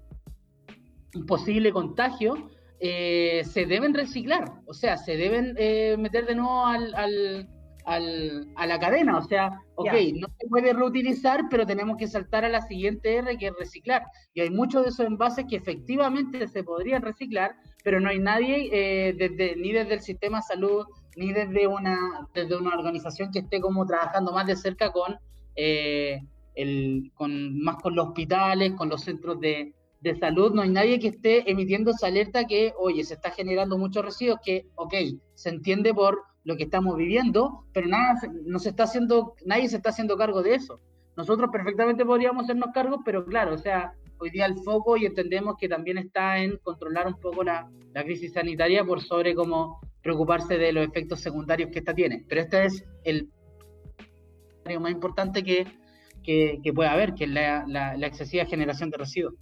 posible 1.27 1.71
contagio, 1.71 2.49
eh, 2.79 3.43
se 3.45 3.65
deben 3.65 3.93
reciclar, 3.93 4.51
o 4.65 4.73
sea, 4.73 4.97
se 4.97 5.15
deben 5.15 5.55
eh, 5.57 5.95
meter 5.97 6.25
de 6.25 6.35
nuevo 6.35 6.65
al, 6.65 6.93
al, 6.95 7.49
al, 7.85 8.47
a 8.55 8.67
la 8.67 8.79
cadena, 8.79 9.17
o 9.17 9.21
sea, 9.21 9.61
ok, 9.75 9.91
yeah. 9.91 10.19
no 10.19 10.27
se 10.37 10.47
puede 10.49 10.73
reutilizar, 10.73 11.43
pero 11.49 11.65
tenemos 11.65 11.97
que 11.97 12.07
saltar 12.07 12.43
a 12.43 12.49
la 12.49 12.61
siguiente 12.61 13.15
R 13.15 13.37
que 13.37 13.47
es 13.47 13.53
reciclar. 13.57 14.03
Y 14.33 14.41
hay 14.41 14.49
muchos 14.49 14.83
de 14.83 14.89
esos 14.89 15.05
envases 15.05 15.45
que 15.49 15.55
efectivamente 15.55 16.45
se 16.47 16.63
podrían 16.63 17.01
reciclar, 17.01 17.55
pero 17.83 17.99
no 17.99 18.09
hay 18.09 18.19
nadie, 18.19 18.69
eh, 18.71 19.13
desde, 19.13 19.55
ni 19.57 19.71
desde 19.71 19.95
el 19.95 20.01
sistema 20.01 20.37
de 20.37 20.43
salud, 20.43 20.85
ni 21.15 21.33
desde 21.33 21.67
una, 21.67 22.27
desde 22.33 22.55
una 22.55 22.75
organización 22.75 23.31
que 23.31 23.39
esté 23.39 23.59
como 23.59 23.85
trabajando 23.85 24.31
más 24.31 24.47
de 24.47 24.55
cerca 24.55 24.91
con, 24.91 25.17
eh, 25.55 26.21
el, 26.55 27.11
con 27.13 27.61
más 27.61 27.75
con 27.75 27.95
los 27.95 28.07
hospitales, 28.07 28.73
con 28.73 28.89
los 28.89 29.01
centros 29.01 29.39
de, 29.39 29.73
de, 30.01 30.15
salud, 30.15 30.53
no 30.53 30.61
hay 30.61 30.69
nadie 30.69 30.99
que 30.99 31.09
esté 31.09 31.49
emitiendo 31.51 31.91
esa 31.91 32.07
alerta 32.07 32.45
que, 32.45 32.73
oye, 32.77 33.03
se 33.03 33.15
está 33.15 33.31
generando 33.31 33.77
muchos 33.77 34.03
residuos, 34.03 34.39
que, 34.43 34.65
ok, 34.75 34.93
se 35.35 35.49
entiende 35.49 35.93
por 35.93 36.23
lo 36.45 36.55
que 36.55 36.63
estamos 36.63 36.95
viviendo, 36.97 37.65
pero 37.73 37.87
nada, 37.87 38.19
no 38.45 38.59
se 38.59 38.69
está 38.69 38.83
haciendo, 38.83 39.35
nadie 39.45 39.67
se 39.67 39.77
está 39.77 39.89
haciendo 39.89 40.17
cargo 40.17 40.41
de 40.41 40.55
eso. 40.55 40.79
Nosotros 41.15 41.49
perfectamente 41.51 42.05
podríamos 42.05 42.45
hacernos 42.45 42.69
cargo, 42.73 43.01
pero 43.05 43.23
claro, 43.25 43.53
o 43.53 43.57
sea, 43.57 43.93
hoy 44.23 44.29
día 44.29 44.45
el 44.45 44.55
foco 44.55 44.97
y 44.97 45.05
entendemos 45.05 45.55
que 45.59 45.67
también 45.67 45.97
está 45.97 46.39
en 46.39 46.57
controlar 46.57 47.07
un 47.07 47.19
poco 47.19 47.43
la, 47.43 47.69
la 47.93 48.03
crisis 48.03 48.33
sanitaria 48.33 48.83
por 48.83 49.01
sobre 49.01 49.35
cómo 49.35 49.79
preocuparse 50.01 50.57
de 50.57 50.71
los 50.71 50.87
efectos 50.87 51.19
secundarios 51.19 51.69
que 51.71 51.79
esta 51.79 51.93
tiene. 51.93 52.25
Pero 52.27 52.41
este 52.41 52.65
es 52.65 52.85
el 53.03 53.29
más 54.79 54.91
importante 54.91 55.43
que, 55.43 55.67
que, 56.23 56.59
que 56.63 56.73
puede 56.73 56.89
haber, 56.89 57.13
que 57.13 57.25
es 57.25 57.29
la, 57.29 57.65
la, 57.67 58.07
excesiva 58.07 58.45
generación 58.45 58.89
de 58.89 58.97
residuos. 58.97 59.35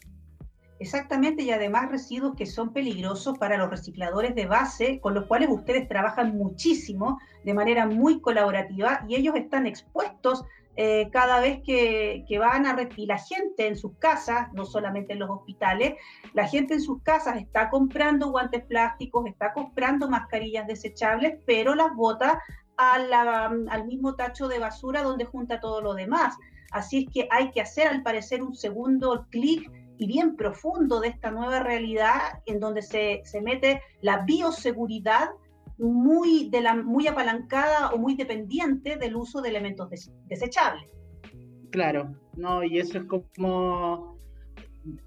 Exactamente, 0.79 1.43
y 1.43 1.51
además 1.51 1.91
residuos 1.91 2.35
que 2.35 2.47
son 2.47 2.73
peligrosos 2.73 3.37
para 3.37 3.55
los 3.57 3.69
recicladores 3.69 4.33
de 4.33 4.47
base, 4.47 4.99
con 4.99 5.13
los 5.13 5.27
cuales 5.27 5.49
ustedes 5.51 5.87
trabajan 5.87 6.35
muchísimo, 6.35 7.19
de 7.43 7.53
manera 7.53 7.85
muy 7.85 8.19
colaborativa, 8.19 9.05
y 9.07 9.15
ellos 9.15 9.35
están 9.35 9.67
expuestos 9.67 10.43
eh, 10.75 11.09
cada 11.11 11.39
vez 11.39 11.61
que, 11.63 12.25
van 12.39 12.65
a... 12.65 12.75
Y 12.95 13.05
la 13.05 13.17
gente 13.17 13.67
en 13.67 13.75
sus 13.75 13.97
casas, 13.97 14.51
no 14.53 14.65
solamente 14.65 15.13
en 15.13 15.19
los 15.19 15.29
hospitales, 15.29 15.95
la 16.33 16.47
gente 16.47 16.75
en 16.75 16.81
sus 16.81 17.01
casas 17.03 17.37
está 17.37 17.69
comprando 17.69 18.29
guantes 18.29 18.63
plásticos, 18.65 19.25
está 19.27 19.53
comprando 19.53 20.09
mascarillas 20.09 20.67
desechables, 20.67 21.39
pero 21.45 21.75
las 21.75 21.93
bota 21.95 22.41
al 22.77 23.85
mismo 23.85 24.15
tacho 24.15 24.47
de 24.47 24.57
basura 24.57 25.03
donde 25.03 25.25
junta 25.25 25.59
todo 25.59 25.81
lo 25.81 25.93
demás. 25.93 26.35
Así 26.71 27.03
es 27.03 27.13
que 27.13 27.27
hay 27.29 27.51
que 27.51 27.61
hacer, 27.61 27.87
al 27.87 28.01
parecer, 28.01 28.41
un 28.41 28.55
segundo 28.55 29.27
clic 29.29 29.69
y 29.97 30.07
bien 30.07 30.35
profundo 30.35 30.99
de 30.99 31.09
esta 31.09 31.29
nueva 31.29 31.59
realidad 31.59 32.41
en 32.45 32.59
donde 32.59 32.81
se, 32.81 33.21
se 33.23 33.41
mete 33.41 33.81
la 34.01 34.19
bioseguridad 34.19 35.29
muy, 35.81 36.49
de 36.49 36.61
la, 36.61 36.75
muy 36.75 37.07
apalancada 37.07 37.89
o 37.89 37.97
muy 37.97 38.15
dependiente 38.15 38.97
del 38.97 39.15
uso 39.15 39.41
de 39.41 39.49
elementos 39.49 39.89
desechables. 40.27 40.85
Claro, 41.71 42.15
no, 42.35 42.63
y 42.63 42.79
eso 42.79 42.99
es 42.99 43.05
como 43.05 44.17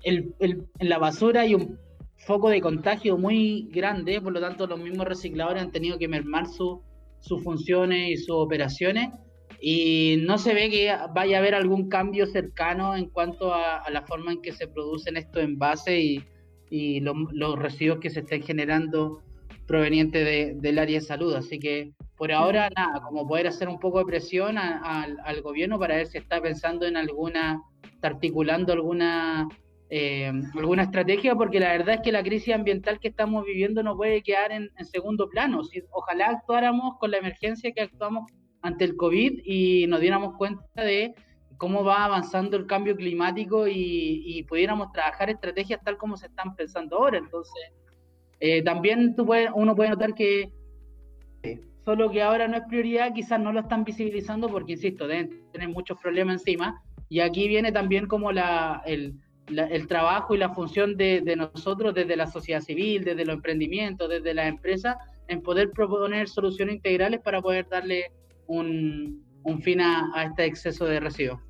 el, 0.02 0.34
el, 0.38 0.66
en 0.78 0.88
la 0.88 0.98
basura 0.98 1.42
hay 1.42 1.54
un 1.54 1.78
foco 2.16 2.48
de 2.48 2.60
contagio 2.60 3.18
muy 3.18 3.68
grande, 3.70 4.20
por 4.20 4.32
lo 4.32 4.40
tanto 4.40 4.66
los 4.66 4.80
mismos 4.80 5.06
recicladores 5.06 5.62
han 5.62 5.70
tenido 5.70 5.98
que 5.98 6.08
mermar 6.08 6.46
sus 6.46 6.80
funciones 7.42 8.10
y 8.10 8.16
sus 8.16 8.36
operaciones 8.36 9.10
y 9.60 10.16
no 10.22 10.38
se 10.38 10.54
ve 10.54 10.70
que 10.70 10.94
vaya 11.14 11.36
a 11.36 11.40
haber 11.40 11.54
algún 11.54 11.88
cambio 11.88 12.26
cercano 12.26 12.96
en 12.96 13.08
cuanto 13.10 13.54
a, 13.54 13.82
la 13.90 14.02
forma 14.02 14.32
en 14.32 14.42
que 14.42 14.52
se 14.52 14.66
producen 14.66 15.16
estos 15.16 15.42
envases 15.42 15.98
y, 15.98 16.24
y 16.70 17.00
los 17.00 17.58
residuos 17.58 17.98
que 17.98 18.10
se 18.10 18.20
estén 18.20 18.42
generando 18.42 19.22
proveniente 19.66 20.54
del 20.54 20.78
área 20.78 21.00
de 21.00 21.04
salud. 21.04 21.34
Así 21.34 21.58
que 21.58 21.92
por 22.16 22.32
ahora, 22.32 22.70
nada, 22.76 23.00
como 23.02 23.26
poder 23.26 23.46
hacer 23.46 23.68
un 23.68 23.78
poco 23.78 23.98
de 23.98 24.04
presión 24.06 24.58
al 24.58 25.42
gobierno 25.42 25.78
para 25.78 25.96
ver 25.96 26.06
si 26.06 26.18
está 26.18 26.40
pensando 26.40 26.86
en 26.86 26.96
alguna, 26.96 27.60
está 27.82 28.08
articulando 28.08 28.72
alguna, 28.72 29.48
eh, 29.90 30.32
alguna 30.56 30.84
estrategia, 30.84 31.34
porque 31.34 31.60
la 31.60 31.72
verdad 31.72 31.96
es 31.96 32.00
que 32.02 32.12
la 32.12 32.22
crisis 32.22 32.54
ambiental 32.54 33.00
que 33.00 33.08
estamos 33.08 33.44
viviendo 33.44 33.82
no 33.82 33.96
puede 33.96 34.22
quedar 34.22 34.52
en, 34.52 34.70
segundo 34.84 35.28
plano. 35.28 35.62
Ojalá 35.90 36.28
actuáramos 36.28 36.98
con 36.98 37.10
la 37.10 37.18
emergencia 37.18 37.72
que 37.72 37.82
actuamos 37.82 38.30
ante 38.62 38.84
el 38.84 38.96
COVID 38.96 39.40
y 39.44 39.86
nos 39.88 40.00
diéramos 40.00 40.36
cuenta 40.36 40.82
de 40.82 41.14
cómo 41.58 41.84
va 41.84 42.04
avanzando 42.04 42.56
el 42.56 42.66
cambio 42.66 42.96
climático 42.96 43.68
y, 43.68 44.22
y 44.24 44.42
pudiéramos 44.44 44.90
trabajar 44.92 45.30
estrategias 45.30 45.80
tal 45.84 45.96
como 45.96 46.16
se 46.16 46.26
están 46.26 46.54
pensando 46.56 46.96
ahora. 46.96 47.18
Entonces, 47.18 47.72
eh, 48.40 48.62
también 48.62 49.14
tú 49.14 49.26
uno 49.54 49.76
puede 49.76 49.90
notar 49.90 50.14
que 50.14 50.50
solo 51.84 52.10
que 52.10 52.22
ahora 52.22 52.48
no 52.48 52.56
es 52.56 52.62
prioridad, 52.68 53.12
quizás 53.12 53.38
no 53.38 53.52
lo 53.52 53.60
están 53.60 53.84
visibilizando 53.84 54.48
porque, 54.48 54.72
insisto, 54.72 55.06
deben 55.06 55.42
tener 55.52 55.68
muchos 55.68 55.98
problemas 56.00 56.40
encima. 56.40 56.82
Y 57.08 57.20
aquí 57.20 57.46
viene 57.46 57.72
también 57.72 58.06
como 58.06 58.32
la, 58.32 58.82
el, 58.86 59.18
trabajo 59.88 60.34
y 60.34 60.38
la 60.38 60.54
función 60.54 60.96
de, 60.96 61.22
nosotros 61.36 61.94
desde 61.94 62.16
la 62.16 62.26
sociedad 62.26 62.62
civil, 62.62 63.04
desde 63.04 63.26
los 63.26 63.34
emprendimientos, 63.34 64.08
desde 64.08 64.32
las 64.32 64.48
empresas, 64.48 64.96
en 65.28 65.42
poder 65.42 65.70
proponer 65.70 66.28
soluciones 66.28 66.76
integrales 66.76 67.20
para 67.20 67.42
poder 67.42 67.68
darle 67.68 68.12
un, 68.46 69.22
fin 69.62 69.80
a 69.82 70.24
este 70.24 70.46
exceso 70.46 70.86
de 70.86 71.00
residuos. 71.00 71.40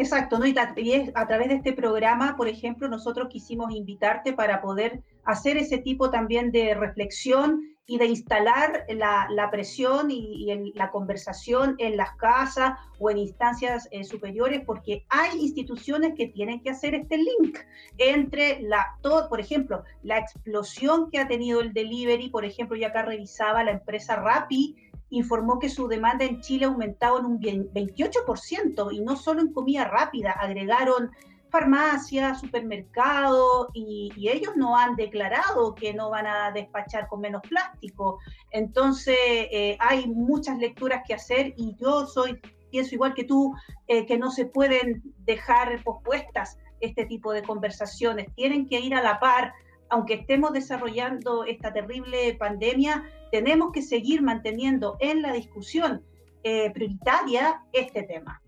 Exacto, 0.00 0.38
¿no? 0.38 0.46
y, 0.46 0.54
a 0.56 1.26
través 1.26 1.48
de 1.48 1.56
este 1.56 1.74
programa, 1.74 2.34
por 2.34 2.48
ejemplo, 2.48 2.88
nosotros 2.88 3.28
quisimos 3.28 3.70
invitarte 3.70 4.32
para 4.32 4.62
poder 4.62 5.02
hacer 5.24 5.58
ese 5.58 5.76
tipo 5.76 6.10
también 6.10 6.50
de 6.52 6.74
reflexión 6.74 7.60
y 7.84 7.98
de 7.98 8.06
instalar 8.06 8.86
la, 8.88 9.48
presión 9.50 10.10
y, 10.10 10.72
la 10.74 10.90
conversación 10.90 11.74
en 11.76 11.98
las 11.98 12.16
casas 12.16 12.78
o 12.98 13.10
en 13.10 13.18
instancias 13.18 13.88
eh, 13.90 14.04
superiores, 14.04 14.62
porque 14.64 15.04
hay 15.10 15.38
instituciones 15.38 16.14
que 16.16 16.28
tienen 16.28 16.62
que 16.62 16.70
hacer 16.70 16.94
este 16.94 17.18
link 17.18 17.58
entre 17.98 18.62
la, 18.62 18.96
todo, 19.02 19.28
por 19.28 19.38
ejemplo, 19.38 19.84
la 20.02 20.16
explosión 20.16 21.10
que 21.10 21.18
ha 21.18 21.28
tenido 21.28 21.60
el 21.60 21.74
delivery, 21.74 22.30
por 22.30 22.46
ejemplo, 22.46 22.74
ya 22.74 22.88
acá 22.88 23.02
revisaba 23.02 23.64
la 23.64 23.72
empresa 23.72 24.16
Rappi, 24.16 24.76
informó 25.10 25.58
que 25.58 25.68
su 25.68 25.88
demanda 25.88 26.24
en 26.24 26.40
Chile 26.40 26.64
ha 26.64 26.68
aumentado 26.68 27.18
en 27.18 27.26
un 27.26 27.40
28% 27.40 28.92
y 28.92 29.00
no 29.00 29.16
solo 29.16 29.40
en 29.40 29.52
comida 29.52 29.84
rápida, 29.84 30.32
agregaron 30.32 31.10
farmacias, 31.50 32.40
supermercados 32.40 33.68
y, 33.74 34.10
ellos 34.28 34.56
no 34.56 34.76
han 34.76 34.94
declarado 34.94 35.74
que 35.74 35.92
no 35.92 36.10
van 36.10 36.26
a 36.26 36.52
despachar 36.52 37.08
con 37.08 37.20
menos 37.20 37.42
plástico. 37.42 38.18
Entonces 38.50 39.16
eh, 39.18 39.76
hay 39.80 40.06
muchas 40.06 40.58
lecturas 40.58 41.02
que 41.06 41.14
hacer 41.14 41.52
y 41.56 41.74
yo 41.76 42.06
soy, 42.06 42.40
pienso 42.70 42.94
igual 42.94 43.14
que 43.14 43.24
tú, 43.24 43.54
eh, 43.88 44.06
que 44.06 44.18
no 44.18 44.30
se 44.30 44.46
pueden 44.46 45.02
dejar 45.24 45.82
pospuestas 45.82 46.58
este 46.80 47.04
tipo 47.04 47.32
de 47.32 47.42
conversaciones, 47.42 48.32
tienen 48.36 48.66
que 48.66 48.80
ir 48.80 48.94
a 48.94 49.02
la 49.02 49.18
par, 49.18 49.52
aunque 49.90 50.14
estemos 50.14 50.52
desarrollando 50.52 51.44
esta 51.44 51.72
terrible 51.72 52.34
pandemia, 52.38 53.04
tenemos 53.30 53.72
que 53.72 53.82
seguir 53.82 54.22
manteniendo 54.22 54.96
en 55.00 55.22
la 55.22 55.32
discusión 55.32 56.02
eh, 56.42 56.70
prioritaria 56.72 57.62
este 57.72 58.02
tema. 58.02 58.40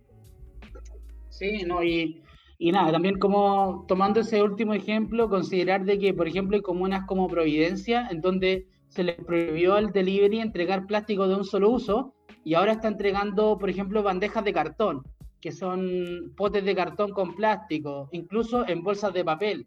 Sí, 1.29 1.63
no, 1.67 1.83
y, 1.83 2.23
nada, 2.59 2.93
también 2.93 3.19
como 3.19 3.85
tomando 3.89 4.21
ese 4.21 4.43
último 4.43 4.75
ejemplo, 4.75 5.29
considerar 5.29 5.85
de 5.85 5.99
que, 5.99 6.15
por 6.15 6.29
ejemplo, 6.29 6.57
hay 6.57 6.63
comunas 6.63 7.07
como 7.07 7.29
Providencia, 7.29 8.09
en 8.11 8.21
donde 8.21 8.67
se 8.89 9.03
les 9.03 9.17
prohibió 9.17 9.75
al 9.75 9.93
delivery 9.93 10.41
entregar 10.41 10.87
plástico 10.87 11.27
de 11.27 11.35
un 11.35 11.45
solo 11.45 11.71
uso, 11.71 12.15
y 12.45 12.55
ahora 12.55 12.73
está 12.73 12.89
entregando, 12.89 13.59
por 13.59 13.71
ejemplo, 13.71 14.03
bandejas 14.03 14.45
de 14.45 14.53
cartón, 14.53 15.03
que 15.41 15.53
son 15.53 16.33
potes 16.37 16.65
de 16.65 16.75
cartón 16.75 17.13
con 17.13 17.35
plástico, 17.35 18.09
incluso 18.13 18.67
en 18.69 18.83
bolsas 18.83 19.13
de 19.13 19.25
papel. 19.25 19.67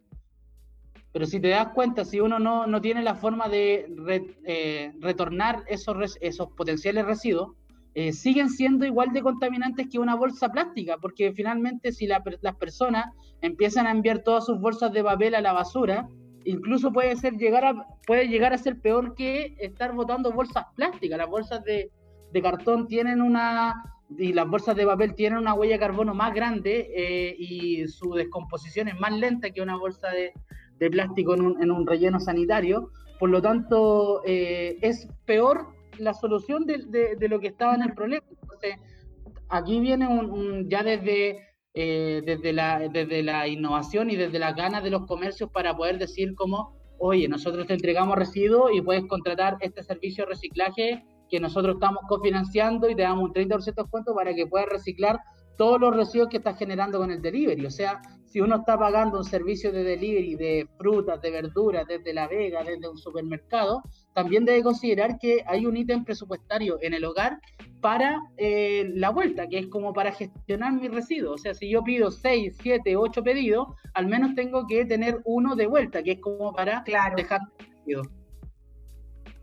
Pero 1.16 1.28
si 1.28 1.40
te 1.40 1.48
das 1.48 1.70
cuenta, 1.70 2.04
si 2.04 2.20
uno 2.20 2.40
no, 2.40 2.68
no 2.68 2.82
tiene 2.82 3.02
la 3.02 3.16
forma 3.16 3.48
de 3.48 3.88
eh, 4.44 4.92
retornar 5.00 5.64
esos, 5.66 6.18
esos 6.20 6.50
potenciales 6.58 7.06
residuos, 7.06 7.54
eh, 7.94 8.12
siguen 8.12 8.50
siendo 8.50 8.86
igual 8.86 9.14
de 9.14 9.22
contaminantes 9.22 9.88
que 9.90 9.98
una 9.98 10.16
bolsa 10.16 10.52
plástica, 10.52 10.98
porque 10.98 11.32
finalmente 11.32 11.94
si 11.94 12.06
las 12.06 12.56
personas 12.60 13.06
empiezan 13.40 13.88
a 13.88 13.92
enviar 13.92 14.24
todas 14.24 14.46
sus 14.46 14.60
bolsas 14.60 14.92
de 14.92 15.06
papel 15.06 15.36
a 15.36 15.40
la 15.40 15.54
basura, 15.54 16.10
incluso 16.44 16.92
puede, 16.92 17.16
ser 17.16 17.38
llegar 17.38 17.64
a, 17.64 17.88
puede 18.06 18.28
llegar 18.28 18.52
a 18.52 18.58
ser 18.58 18.82
peor 18.82 19.16
que 19.16 19.56
estar 19.60 19.94
botando 19.94 20.34
bolsas 20.34 20.66
plásticas. 20.76 21.18
Las 21.18 21.30
bolsas 21.30 21.64
de, 21.64 21.92
de 22.34 22.42
cartón 22.42 22.90
tienen 22.90 23.22
una, 23.22 23.74
y 24.18 24.34
las 24.34 24.50
bolsas 24.50 24.76
de 24.76 24.86
papel 24.86 25.16
tienen 25.16 25.40
una 25.40 25.54
huella 25.54 25.76
de 25.76 25.80
carbono 25.80 26.14
más 26.14 26.34
grande 26.34 26.92
eh, 26.94 27.36
y 27.40 27.88
su 27.88 28.16
descomposición 28.16 28.90
es 28.90 29.00
más 29.00 29.14
lenta 29.14 29.52
que 29.52 29.62
una 29.62 29.78
bolsa 29.78 30.10
de, 30.10 30.34
de 30.80 30.90
plástico 30.90 31.34
en 31.34 31.42
un, 31.42 31.64
en 31.64 31.72
un, 31.72 31.88
relleno 31.88 32.20
sanitario. 32.20 32.92
Por 33.20 33.30
lo 33.30 33.42
tanto, 33.42 34.22
eh, 34.26 34.78
es 34.82 35.08
peor 35.26 35.68
la 35.98 36.14
solución 36.14 36.66
de, 36.66 37.16
de, 37.18 37.30
lo 37.30 37.40
que 37.40 37.48
estaba 37.48 37.76
en 37.76 37.84
el 37.84 37.94
problema. 37.94 38.26
Entonces, 38.42 38.76
aquí 39.50 39.80
viene 39.80 40.08
un, 40.08 40.70
ya 40.70 40.84
desde, 40.84 41.40
eh, 41.74 42.22
desde, 42.26 42.54
la, 42.54 42.80
desde 42.90 43.24
la 43.24 43.48
innovación 43.48 44.10
y 44.10 44.16
desde 44.16 44.40
las 44.40 44.56
ganas 44.56 44.84
de 44.84 44.90
los 44.90 45.06
comercios 45.06 45.50
para 45.52 45.76
poder 45.76 45.98
decir 45.98 46.36
como, 46.36 46.78
oye, 47.00 47.28
nosotros 47.28 47.68
te 47.68 47.74
entregamos 47.74 48.18
residuos 48.18 48.72
y 48.74 48.82
puedes 48.82 49.06
contratar 49.06 49.58
este 49.62 49.84
servicio 49.84 50.26
de 50.26 50.32
reciclaje 50.32 51.06
que 51.30 51.40
nosotros 51.40 51.76
estamos 51.76 52.04
cofinanciando 52.08 52.90
y 52.90 52.96
te 52.96 53.02
damos 53.02 53.26
un 53.26 53.34
30% 53.34 53.64
de 53.64 53.74
descuento 53.76 54.14
para 54.14 54.34
que 54.34 54.46
puedas 54.46 54.70
reciclar 54.70 55.20
todos 55.58 55.80
los 55.80 55.96
residuos 55.96 56.30
que 56.30 56.38
estás 56.38 56.58
generando 56.58 57.00
con 57.00 57.12
el 57.12 57.22
delivery. 57.22 57.66
O 57.66 57.72
sea, 57.72 58.02
si 58.36 58.42
uno 58.42 58.58
está 58.58 58.78
pagando 58.78 59.20
un 59.20 59.24
servicio 59.24 59.72
de 59.72 59.86
delivery 59.86 60.36
de 60.36 60.68
frutas, 60.78 61.22
de 61.22 61.32
verduras, 61.32 61.88
desde 61.88 62.14
La 62.14 62.28
Vega, 62.28 62.66
desde 62.66 62.90
un 62.90 62.98
supermercado, 62.98 63.82
también 64.14 64.44
debe 64.44 64.62
considerar 64.62 65.18
que 65.18 65.42
hay 65.48 65.66
un 65.66 65.78
ítem 65.78 66.04
presupuestario 66.04 66.78
en 66.82 66.94
el 66.94 67.06
hogar 67.06 67.40
para 67.80 68.22
eh, 68.36 68.92
la 68.94 69.12
vuelta, 69.12 69.48
que 69.48 69.60
es 69.60 69.68
como 69.68 69.94
para 69.94 70.12
gestionar 70.12 70.74
mis 70.74 70.92
residuos. 70.92 71.36
O 71.36 71.38
sea, 71.38 71.54
si 71.54 71.70
yo 71.70 71.82
pido 71.82 72.12
6, 72.12 72.58
7, 72.62 72.98
8 72.98 73.24
pedidos, 73.24 73.70
al 73.94 74.08
menos 74.08 74.36
tengo 74.36 74.68
que 74.68 74.84
tener 74.84 75.22
uno 75.24 75.56
de 75.56 75.68
vuelta, 75.68 76.04
que 76.04 76.12
es 76.12 76.20
como 76.20 76.52
para 76.52 76.84
dejar 76.86 77.40
residuos. 77.58 78.10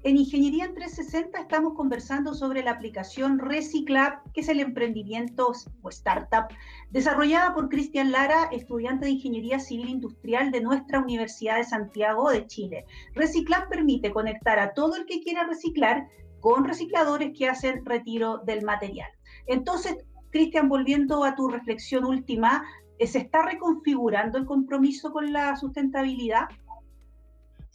En 0.04 0.16
Ingeniería 0.16 0.64
360 0.74 1.38
estamos 1.38 1.74
conversando 1.74 2.34
sobre 2.34 2.64
la 2.64 2.72
aplicación 2.72 3.38
Reciclab, 3.38 4.32
que 4.32 4.40
es 4.40 4.48
el 4.48 4.58
emprendimiento 4.58 5.52
o 5.80 5.88
startup 5.90 6.48
desarrollada 6.90 7.54
por 7.54 7.68
Cristian 7.68 8.10
Lara, 8.10 8.48
estudiante 8.50 9.04
de 9.04 9.12
Ingeniería 9.12 9.60
Civil 9.60 9.88
Industrial 9.88 10.50
de 10.50 10.60
nuestra 10.60 10.98
Universidad 10.98 11.58
de 11.58 11.64
Santiago 11.64 12.30
de 12.30 12.48
Chile. 12.48 12.84
Reciclab 13.14 13.68
permite 13.68 14.10
conectar 14.10 14.58
a 14.58 14.74
todo 14.74 14.96
el 14.96 15.06
que 15.06 15.20
quiera 15.20 15.46
reciclar 15.46 16.08
con 16.40 16.64
recicladores 16.64 17.30
que 17.38 17.48
hacen 17.48 17.84
retiro 17.84 18.38
del 18.38 18.64
material. 18.64 19.10
Entonces, 19.46 19.98
Cristian, 20.30 20.68
volviendo 20.68 21.22
a 21.22 21.36
tu 21.36 21.46
reflexión 21.46 22.04
última, 22.04 22.64
¿se 22.98 23.18
está 23.18 23.42
reconfigurando 23.42 24.36
el 24.36 24.46
compromiso 24.46 25.12
con 25.12 25.32
la 25.32 25.54
sustentabilidad? 25.54 26.48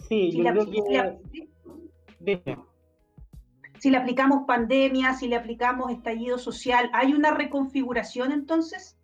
Sí, 0.10 0.32
yo 0.32 0.44
creo 0.44 0.66
que 0.70 1.48
si 3.80 3.92
le 3.92 3.98
aplicamos 3.98 4.46
pandemia, 4.48 5.14
si 5.14 5.28
le 5.28 5.36
aplicamos 5.36 5.92
estallido 5.92 6.38
social, 6.38 6.90
¿hay 6.94 7.14
una 7.14 7.32
reconfiguración 7.32 8.32
entonces? 8.32 8.98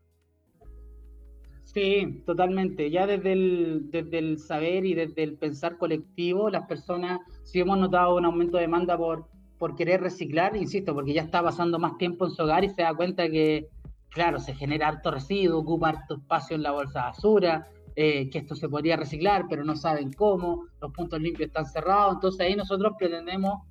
Sí, 1.64 2.22
totalmente. 2.26 2.92
Ya 2.92 3.08
desde 3.08 3.34
el, 3.34 3.90
desde 3.90 4.20
el 4.20 4.38
saber 4.38 4.86
y 4.86 4.94
desde 4.94 5.24
el 5.24 5.38
pensar 5.38 5.78
colectivo, 5.78 6.50
las 6.50 6.68
personas 6.68 7.20
sí 7.44 7.60
hemos 7.60 7.78
notado 7.80 8.16
un 8.16 8.26
aumento 8.26 8.58
de 8.58 8.64
demanda 8.64 8.98
por, 8.98 9.28
por 9.58 9.76
querer 9.76 10.02
reciclar, 10.02 10.56
insisto, 10.56 10.94
porque 10.94 11.14
ya 11.14 11.24
está 11.24 11.42
pasando 11.42 11.80
más 11.80 11.98
tiempo 11.98 12.26
en 12.26 12.32
su 12.32 12.44
hogar 12.44 12.64
y 12.64 12.70
se 12.70 12.84
da 12.84 12.94
cuenta 12.94 13.28
que, 13.30 13.70
claro, 14.10 14.40
se 14.40 14.54
genera 14.54 14.90
harto 14.90 15.10
residuo, 15.10 15.62
ocupa 15.62 15.90
harto 15.90 16.16
espacio 16.16 16.56
en 16.56 16.64
la 16.64 16.72
bolsa 16.72 17.00
de 17.00 17.06
basura, 17.06 17.68
eh, 17.96 18.30
que 18.30 18.40
esto 18.40 18.56
se 18.56 18.70
podría 18.70 18.98
reciclar, 18.98 19.46
pero 19.50 19.64
no 19.64 19.76
saben 19.76 20.12
cómo, 20.14 20.66
los 20.82 20.92
puntos 20.92 21.22
limpios 21.22 21.48
están 21.48 21.66
cerrados, 21.66 22.16
entonces 22.16 22.42
ahí 22.42 22.56
nosotros 22.56 22.94
pretendemos 22.98 23.62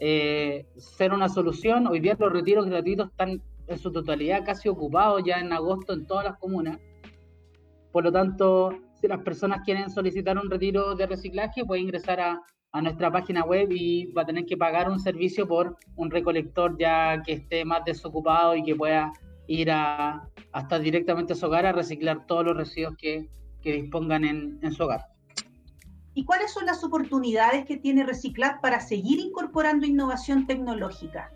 eh, 0.00 0.66
ser 0.76 1.12
una 1.12 1.28
solución. 1.28 1.86
Hoy 1.86 2.00
día 2.00 2.16
los 2.18 2.32
retiros 2.32 2.66
gratuitos 2.66 3.10
están 3.10 3.40
en 3.68 3.78
su 3.78 3.92
totalidad 3.92 4.44
casi 4.44 4.68
ocupados 4.68 5.22
ya 5.24 5.38
en 5.38 5.52
agosto 5.52 5.92
en 5.92 6.06
todas 6.06 6.24
las 6.24 6.38
comunas. 6.38 6.78
Por 7.92 8.04
lo 8.04 8.10
tanto, 8.10 8.70
si 9.00 9.06
las 9.06 9.20
personas 9.20 9.60
quieren 9.64 9.90
solicitar 9.90 10.36
un 10.38 10.50
retiro 10.50 10.94
de 10.94 11.06
reciclaje, 11.06 11.64
pueden 11.64 11.84
ingresar 11.84 12.20
a, 12.20 12.42
a 12.72 12.82
nuestra 12.82 13.12
página 13.12 13.44
web 13.44 13.70
y 13.70 14.06
va 14.12 14.22
a 14.22 14.26
tener 14.26 14.46
que 14.46 14.56
pagar 14.56 14.90
un 14.90 14.98
servicio 14.98 15.46
por 15.46 15.76
un 15.94 16.10
recolector 16.10 16.76
ya 16.78 17.22
que 17.22 17.34
esté 17.34 17.64
más 17.64 17.84
desocupado 17.84 18.56
y 18.56 18.62
que 18.64 18.74
pueda 18.74 19.12
ir 19.46 19.70
a, 19.70 20.28
hasta 20.52 20.78
directamente 20.78 21.34
a 21.34 21.36
su 21.36 21.46
hogar 21.46 21.66
a 21.66 21.72
reciclar 21.72 22.26
todos 22.26 22.44
los 22.46 22.56
residuos 22.56 22.96
que, 22.96 23.28
que 23.62 23.72
dispongan 23.72 24.24
en, 24.24 24.58
en 24.62 24.72
su 24.72 24.82
hogar. 24.82 25.06
¿Y 26.14 26.24
cuáles 26.24 26.52
son 26.52 26.66
las 26.66 26.84
oportunidades 26.84 27.64
que 27.64 27.78
tiene 27.78 28.04
Reciclar 28.04 28.60
para 28.60 28.80
seguir 28.80 29.18
incorporando 29.18 29.86
innovación 29.86 30.46
tecnológica? 30.46 31.32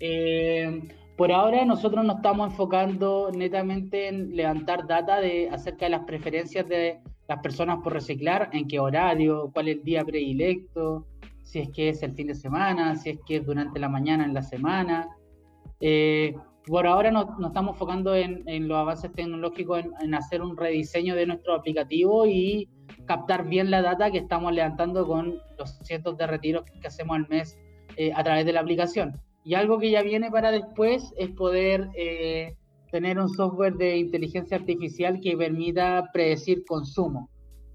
Eh, 0.00 0.82
por 1.16 1.32
ahora 1.32 1.64
nosotros 1.64 2.04
nos 2.04 2.16
estamos 2.16 2.50
enfocando 2.50 3.30
netamente 3.32 4.08
en 4.08 4.36
levantar 4.36 4.86
data 4.86 5.20
de, 5.20 5.48
acerca 5.48 5.86
de 5.86 5.92
las 5.92 6.04
preferencias 6.04 6.68
de 6.68 7.00
las 7.26 7.38
personas 7.40 7.78
por 7.82 7.94
reciclar, 7.94 8.50
en 8.52 8.68
qué 8.68 8.80
horario, 8.80 9.50
cuál 9.54 9.68
es 9.68 9.76
el 9.78 9.84
día 9.84 10.04
predilecto, 10.04 11.06
si 11.42 11.60
es 11.60 11.70
que 11.70 11.88
es 11.90 12.02
el 12.02 12.12
fin 12.12 12.26
de 12.26 12.34
semana, 12.34 12.96
si 12.96 13.10
es 13.10 13.18
que 13.24 13.36
es 13.36 13.46
durante 13.46 13.78
la 13.78 13.88
mañana 13.88 14.24
en 14.24 14.34
la 14.34 14.42
semana. 14.42 15.08
Eh, 15.80 16.34
por 16.66 16.86
ahora 16.86 17.10
nos, 17.10 17.26
estamos 17.46 17.74
enfocando 17.74 18.14
en, 18.14 18.68
los 18.68 18.78
avances 18.78 19.12
tecnológicos, 19.12 19.84
en, 20.00 20.14
hacer 20.14 20.42
un 20.42 20.56
rediseño 20.56 21.14
de 21.14 21.26
nuestro 21.26 21.54
aplicativo 21.54 22.26
y 22.26 22.68
captar 23.06 23.46
bien 23.46 23.70
la 23.70 23.82
data 23.82 24.10
que 24.10 24.18
estamos 24.18 24.52
levantando 24.52 25.06
con 25.06 25.38
los 25.58 25.78
cientos 25.82 26.16
de 26.16 26.26
retiros 26.26 26.64
que 26.64 26.86
hacemos 26.86 27.16
al 27.16 27.28
mes 27.28 27.58
eh, 27.96 28.12
a 28.14 28.24
través 28.24 28.46
de 28.46 28.52
la 28.52 28.60
aplicación. 28.60 29.20
Y 29.44 29.54
algo 29.54 29.78
que 29.78 29.90
ya 29.90 30.02
viene 30.02 30.30
para 30.30 30.50
después 30.50 31.12
es 31.18 31.30
poder 31.30 31.90
eh, 31.96 32.56
tener 32.90 33.18
un 33.18 33.28
software 33.28 33.74
de 33.74 33.98
inteligencia 33.98 34.56
artificial 34.56 35.20
que 35.20 35.36
permita 35.36 36.08
predecir 36.12 36.64
consumo. 36.64 37.28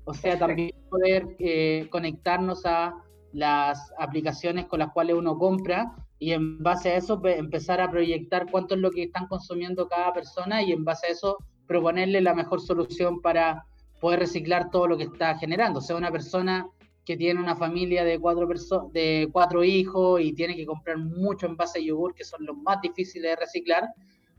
O 0.05 0.13
sea, 0.15 0.39
también 0.39 0.71
poder 0.89 1.35
eh, 1.37 1.87
conectarnos 1.91 2.65
a 2.65 2.95
las 3.33 3.93
aplicaciones 3.99 4.65
con 4.65 4.79
las 4.79 4.91
cuales 4.91 5.15
uno 5.15 5.37
compra 5.37 5.93
y 6.19 6.33
en 6.33 6.61
base 6.61 6.89
a 6.89 6.97
eso 6.97 7.19
empezar 7.25 7.79
a 7.79 7.89
proyectar 7.89 8.45
cuánto 8.51 8.75
es 8.75 8.81
lo 8.81 8.91
que 8.91 9.03
están 9.03 9.27
consumiendo 9.27 9.87
cada 9.87 10.13
persona 10.13 10.61
y 10.61 10.73
en 10.73 10.83
base 10.83 11.07
a 11.07 11.11
eso 11.11 11.37
proponerle 11.65 12.19
la 12.19 12.35
mejor 12.35 12.61
solución 12.61 13.21
para 13.21 13.65
poder 14.01 14.19
reciclar 14.19 14.69
todo 14.69 14.87
lo 14.87 14.97
que 14.97 15.05
está 15.05 15.37
generando. 15.37 15.79
O 15.79 15.81
sea, 15.81 15.95
una 15.95 16.11
persona 16.11 16.67
que 17.05 17.15
tiene 17.15 17.39
una 17.39 17.55
familia 17.55 18.03
de 18.03 18.19
cuatro, 18.19 18.47
de 18.91 19.29
cuatro 19.31 19.63
hijos 19.63 20.21
y 20.21 20.33
tiene 20.33 20.55
que 20.55 20.65
comprar 20.65 20.97
mucho 20.97 21.47
envase 21.47 21.79
de 21.79 21.85
yogur, 21.85 22.13
que 22.13 22.23
son 22.23 22.45
los 22.45 22.57
más 22.57 22.81
difíciles 22.81 23.31
de 23.31 23.35
reciclar, 23.35 23.89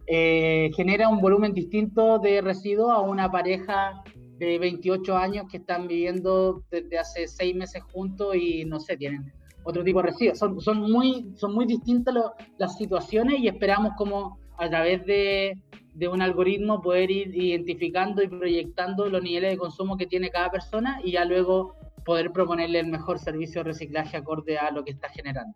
eh, 0.07 0.71
genera 0.77 1.09
un 1.09 1.21
volumen 1.21 1.53
distinto 1.53 2.19
de 2.19 2.41
residuos 2.43 2.91
a 2.91 3.01
una 3.01 3.31
pareja 3.31 4.03
de 4.39 4.59
28 4.59 5.17
años 5.17 5.47
que 5.51 5.59
están 5.59 5.89
viviendo 5.89 6.63
desde 6.71 6.99
hace 6.99 7.29
seis 7.29 7.55
meses 7.55 7.83
juntos 7.93 8.35
y 8.37 8.65
no 8.65 8.81
sé, 8.81 8.97
tienen 8.97 9.33
otro 9.65 9.85
tipo 9.85 10.01
de 10.03 10.09
residuos. 10.09 10.39
Son, 10.39 10.81
muy, 10.91 11.33
son 11.37 11.55
muy 11.55 11.67
distintas 11.67 12.15
las 12.59 12.77
situaciones 12.77 13.41
y 13.41 13.49
esperamos 13.49 13.93
como 13.97 14.39
a 14.59 14.69
través 14.69 15.05
de, 15.07 15.59
de 15.95 16.09
un 16.09 16.23
algoritmo 16.23 16.81
poder 16.81 17.11
ir 17.11 17.35
identificando 17.35 18.23
y 18.23 18.29
proyectando 18.29 19.09
los 19.09 19.23
niveles 19.23 19.53
de 19.53 19.59
consumo 19.59 19.97
que 19.97 20.07
tiene 20.07 20.31
cada 20.31 20.51
persona 20.51 21.01
y 21.03 21.13
ya 21.13 21.25
luego 21.25 21.75
poder 22.05 22.33
proponerle 22.33 22.81
el 22.81 22.87
mejor 22.87 23.19
servicio 23.19 23.63
de 23.63 23.71
reciclaje 23.71 24.17
acorde 24.17 24.59
a 24.59 24.71
lo 24.71 24.85
que 24.85 24.93
está 24.93 25.09
generando. 25.09 25.55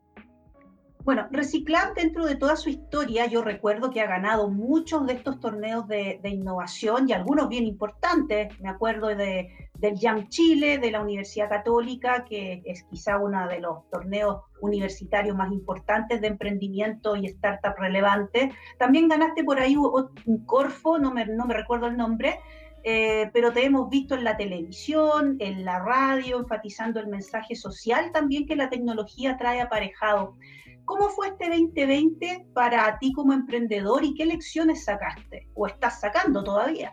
Bueno, 1.05 1.29
Reciclar 1.31 1.93
dentro 1.93 2.25
de 2.25 2.35
toda 2.35 2.57
su 2.57 2.71
historia, 2.71 3.27
yo 3.27 3.43
recuerdo 3.43 3.91
que 3.91 4.01
ha 4.01 4.07
ganado 4.07 4.49
muchos 4.49 5.07
de 5.07 5.13
estos 5.13 5.39
torneos 5.39 5.87
de, 5.87 6.19
innovación 6.25 7.07
y 7.07 7.13
algunos 7.13 7.51
bien 7.51 7.67
importantes. 7.67 8.59
Me 8.59 8.71
acuerdo 8.71 9.09
de, 9.09 9.51
del 9.75 9.99
Jam 10.01 10.29
Chile, 10.29 10.79
de 10.79 10.91
la 10.91 11.03
Universidad 11.03 11.51
Católica, 11.51 12.25
que 12.25 12.63
es 12.65 12.85
quizá 12.85 13.19
uno 13.19 13.47
de 13.49 13.61
los 13.61 13.87
torneos 13.91 14.45
universitarios 14.63 15.37
más 15.37 15.53
importantes 15.53 16.23
de 16.23 16.29
emprendimiento 16.29 17.17
y 17.17 17.27
startup 17.27 17.75
relevante. 17.77 18.51
También 18.79 19.09
ganaste 19.09 19.45
por 19.45 19.61
ahí 19.61 19.77
un 19.77 20.47
Corfo, 20.47 20.99
no 20.99 21.13
me, 21.13 21.27
no 21.27 21.45
me 21.45 21.53
recuerdo 21.53 21.87
el 21.87 21.99
nombre, 21.99 22.41
eh, 22.83 23.31
pero 23.35 23.53
te 23.53 23.63
hemos 23.63 23.91
visto 23.91 24.15
en 24.15 24.25
la 24.25 24.39
televisión, 24.39 25.37
en 25.39 25.67
la 25.67 25.81
radio, 25.81 26.39
enfatizando 26.39 26.99
el 26.99 27.09
mensaje 27.09 27.57
social 27.57 28.11
también 28.11 28.47
que 28.47 28.57
la 28.57 28.71
tecnología 28.71 29.37
trae 29.37 29.61
aparejado. 29.61 30.37
¿Cómo 30.85 31.09
fue 31.09 31.29
este 31.29 31.49
2020 31.49 32.49
para 32.53 32.99
ti 32.99 33.13
como 33.13 33.33
emprendedor 33.33 34.05
y 34.05 34.15
qué 34.15 34.27
lecciones 34.27 34.85
sacaste 34.85 35.49
o 35.55 35.67
estás 35.67 36.01
sacando 36.01 36.45
todavía? 36.45 36.93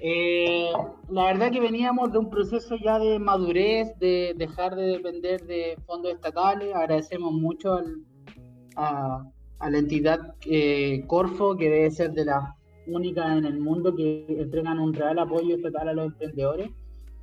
Eh, 0.00 0.70
la 1.10 1.24
verdad 1.24 1.50
que 1.50 1.60
veníamos 1.60 2.12
de 2.12 2.18
un 2.18 2.30
proceso 2.30 2.76
ya 2.76 2.98
de 2.98 3.18
madurez, 3.18 3.98
de 3.98 4.34
dejar 4.36 4.76
de 4.76 4.86
depender 4.86 5.44
de 5.46 5.76
fondos 5.86 6.12
estatales. 6.12 6.74
Agradecemos 6.74 7.32
mucho 7.32 7.80
a, 8.76 9.24
la 9.60 9.78
entidad 9.78 10.34
eh, 10.46 11.02
Corfo, 11.06 11.56
que 11.56 11.68
debe 11.68 11.90
ser 11.90 12.12
de 12.12 12.26
las 12.26 12.44
únicas 12.86 13.36
en 13.36 13.44
el 13.44 13.58
mundo 13.58 13.94
que 13.94 14.24
entregan 14.28 14.78
un 14.78 14.94
real 14.94 15.18
apoyo 15.18 15.56
estatal 15.56 15.88
a 15.88 15.92
los 15.94 16.06
emprendedores. 16.06 16.70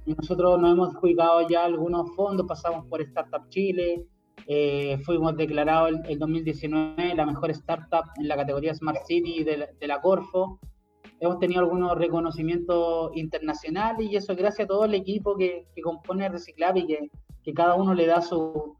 Y 0.05 0.13
nosotros 0.13 0.59
nos 0.59 0.73
hemos 0.73 0.95
jugado 0.95 1.47
ya 1.47 1.63
algunos 1.63 2.13
fondos, 2.15 2.45
pasamos 2.45 2.85
por 2.87 3.01
Startup 3.01 3.47
Chile, 3.49 4.05
eh, 4.47 4.99
fuimos 5.03 5.35
declarados 5.35 5.89
el, 5.89 6.01
el, 6.07 6.19
2019 6.19 7.15
la 7.15 7.25
mejor 7.25 7.49
startup 7.51 8.05
en 8.17 8.27
la 8.27 8.35
categoría 8.35 8.75
Smart 8.75 9.03
City 9.05 9.43
de 9.43 9.87
la, 9.87 10.01
Corfo. 10.01 10.59
Hemos 11.19 11.39
tenido 11.39 11.61
algunos 11.61 11.97
reconocimientos 11.97 13.11
internacionales 13.15 14.07
y 14.09 14.15
eso 14.15 14.35
gracias 14.35 14.65
a 14.65 14.67
todo 14.67 14.85
el 14.85 14.93
equipo 14.93 15.35
que, 15.35 15.65
que 15.73 15.81
compone 15.81 16.29
Reciclab 16.29 16.77
y 16.77 16.85
que, 16.85 17.09
que, 17.43 17.53
cada 17.53 17.75
uno 17.75 17.95
le 17.95 18.05
da 18.05 18.21
su, 18.21 18.75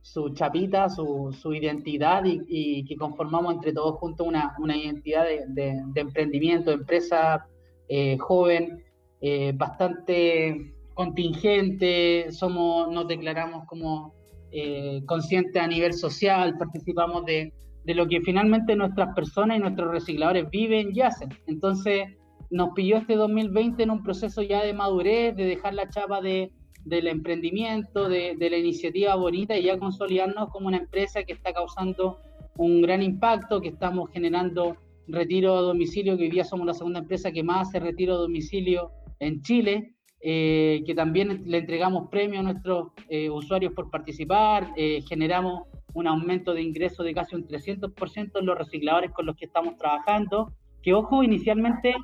su 0.00 0.30
chapita, 0.30 0.88
su, 0.88 1.32
su 1.38 1.54
identidad 1.54 2.24
y, 2.24 2.40
y, 2.48 2.84
que 2.84 2.96
conformamos 2.96 3.54
entre 3.54 3.72
todos 3.72 3.96
juntos 3.98 4.26
una, 4.26 4.56
una 4.58 4.76
identidad 4.76 5.24
de, 5.24 5.44
de, 5.48 6.00
emprendimiento, 6.00 6.70
de 6.70 6.76
empresa 6.78 7.46
eh, 7.88 8.16
joven, 8.18 8.82
eh, 9.20 9.52
bastante 9.54 10.74
contingente, 10.94 12.32
somos, 12.32 12.90
nos 12.90 13.06
declaramos 13.06 13.66
como 13.66 14.14
eh, 14.52 15.02
conscientes 15.06 15.60
a 15.60 15.66
nivel 15.66 15.92
social, 15.92 16.56
participamos 16.58 17.24
de, 17.24 17.52
de, 17.84 17.94
lo 17.94 18.06
que 18.06 18.20
finalmente 18.20 18.76
nuestras 18.76 19.14
personas 19.14 19.58
y 19.58 19.60
nuestros 19.60 19.90
recicladores 19.90 20.48
viven 20.50 20.90
y 20.94 21.00
hacen. 21.00 21.30
Entonces, 21.46 22.08
nos 22.50 22.70
pilló 22.74 22.98
este 22.98 23.16
2020 23.16 23.82
en 23.82 23.90
un 23.90 24.02
proceso 24.02 24.42
ya 24.42 24.62
de 24.62 24.72
madurez, 24.72 25.34
de 25.36 25.44
dejar 25.44 25.74
la 25.74 25.88
chapa 25.88 26.20
de, 26.20 26.52
del 26.84 27.08
emprendimiento, 27.08 28.08
de, 28.08 28.36
de, 28.38 28.50
la 28.50 28.58
iniciativa 28.58 29.14
bonita 29.16 29.56
y 29.56 29.64
ya 29.64 29.78
consolidarnos 29.78 30.50
como 30.50 30.68
una 30.68 30.76
empresa 30.76 31.24
que 31.24 31.32
está 31.32 31.52
causando 31.52 32.18
un 32.56 32.82
gran 32.82 33.02
impacto, 33.02 33.60
que 33.60 33.68
estamos 33.68 34.10
generando 34.10 34.76
retiro 35.08 35.56
a 35.56 35.60
domicilio, 35.62 36.16
que 36.16 36.24
hoy 36.24 36.30
día 36.30 36.44
somos 36.44 36.66
la 36.66 36.74
segunda 36.74 37.00
empresa 37.00 37.32
que 37.32 37.42
más 37.42 37.68
hace 37.68 37.80
retiro 37.80 38.14
a 38.14 38.18
domicilio 38.18 38.90
en 39.20 39.42
Chile. 39.42 39.93
Eh, 40.26 40.82
que 40.86 40.94
también 40.94 41.42
le 41.44 41.58
entregamos 41.58 42.08
premios 42.08 42.40
a 42.40 42.44
nuestros 42.44 42.92
eh, 43.10 43.28
usuarios 43.28 43.74
por 43.74 43.90
participar, 43.90 44.70
eh, 44.74 45.02
generamos 45.06 45.64
un 45.92 46.06
aumento 46.06 46.54
de 46.54 46.62
ingreso 46.62 47.02
de 47.02 47.12
casi 47.12 47.36
un 47.36 47.46
300% 47.46 48.40
en 48.40 48.46
los 48.46 48.56
recicladores 48.56 49.10
con 49.10 49.26
los 49.26 49.36
que 49.36 49.44
estamos 49.44 49.76
trabajando, 49.76 50.50
que 50.82 50.94
ojo, 50.94 51.22
inicialmente 51.22 51.94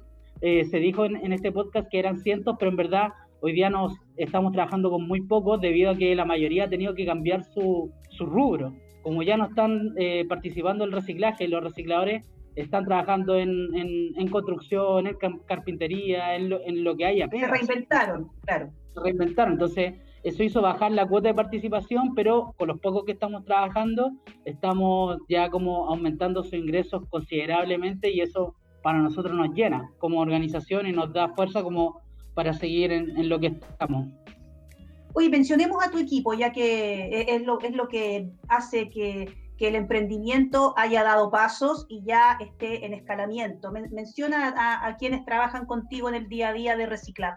se 0.42 0.78
dijo 0.78 1.06
en, 1.06 1.33
este 1.33 1.50
podcast 1.50 1.88
que 1.90 1.98
eran 1.98 2.18
cientos, 2.18 2.56
pero 2.59 2.70
en 2.70 2.76
verdad 2.76 3.09
hoy 3.40 3.52
día 3.52 3.68
nos 3.68 3.94
estamos 4.16 4.52
trabajando 4.52 4.90
con 4.90 5.06
muy 5.06 5.22
pocos 5.22 5.61
debido 5.61 5.90
a 5.90 5.96
que 5.96 6.14
la 6.14 6.24
mayoría 6.24 6.64
ha 6.64 6.68
tenido 6.68 6.94
que 6.94 7.06
cambiar 7.06 7.44
su, 7.44 7.90
su 8.11 8.26
rubro. 8.26 8.74
Como 9.02 9.22
ya 9.22 9.38
no 9.38 9.46
están 9.46 9.94
participando 10.28 10.85
en 10.85 10.90
el 10.90 10.96
reciclaje, 10.96 11.48
los 11.48 11.62
recicladores 11.62 12.24
están 12.57 12.85
trabajando 12.85 13.37
en, 13.37 13.75
en, 13.75 14.29
construcción, 14.29 15.07
en 15.07 15.17
carpintería, 15.47 16.37
en 16.37 16.51
lo, 16.51 16.61
en 16.61 16.85
lo 16.85 16.97
que 16.97 17.07
haya. 17.07 17.29
Se 17.31 17.47
reinventaron, 17.47 18.31
claro. 18.45 18.71
Se 18.95 19.01
reinventaron. 19.01 19.55
Entonces, 19.55 19.95
eso 20.23 20.43
hizo 20.43 20.61
bajar 20.61 20.93
la 20.93 21.07
cuota 21.07 21.29
de 21.29 21.35
participación, 21.35 22.15
pero 22.15 22.55
con 22.59 22.69
los 22.69 22.81
pocos 22.81 23.05
que 23.05 23.13
estamos 23.13 23.45
trabajando, 23.45 24.13
estamos 24.45 25.19
ya 25.29 25.49
como 25.49 25.89
aumentando 25.89 26.43
sus 26.43 26.55
ingresos 26.55 27.03
considerablemente 27.09 28.11
y 28.11 28.21
eso 28.21 28.55
para 28.83 28.99
nosotros 28.99 29.35
nos 29.35 29.55
llena 29.55 29.91
como 29.99 30.21
organización 30.21 30.87
y 30.87 30.93
nos 30.93 31.13
da 31.13 31.29
fuerza 31.31 31.63
como 31.63 32.01
para 32.35 32.53
seguir 32.53 32.93
en, 32.93 33.29
lo 33.29 33.41
que 33.41 33.49
estamos. 33.49 34.09
Oye, 35.15 35.29
mencionemos 35.29 35.85
a 35.85 35.91
tu 35.91 35.99
equipo, 35.99 36.35
ya 36.35 36.53
que 36.53 37.27
es 37.29 37.43
lo, 37.43 37.61
es 37.61 37.75
lo 37.75 37.89
que 37.89 38.31
hace 38.49 38.89
que, 38.89 39.29
que 39.61 39.68
el 39.68 39.75
emprendimiento 39.75 40.73
haya 40.79 41.03
dado 41.03 41.31
pasos 41.31 41.85
y 41.90 42.03
ya 42.03 42.38
esté 42.40 42.87
en 42.87 42.94
escalamiento. 42.94 43.70
menciona 43.70 44.55
a, 44.57 44.96
quienes 44.96 45.23
trabajan 45.27 45.66
contigo 45.66 46.09
en 46.09 46.14
el 46.14 46.29
día 46.31 46.49
a 46.49 46.53
día 46.55 46.77
de 46.79 46.87
reciclar. 46.87 47.35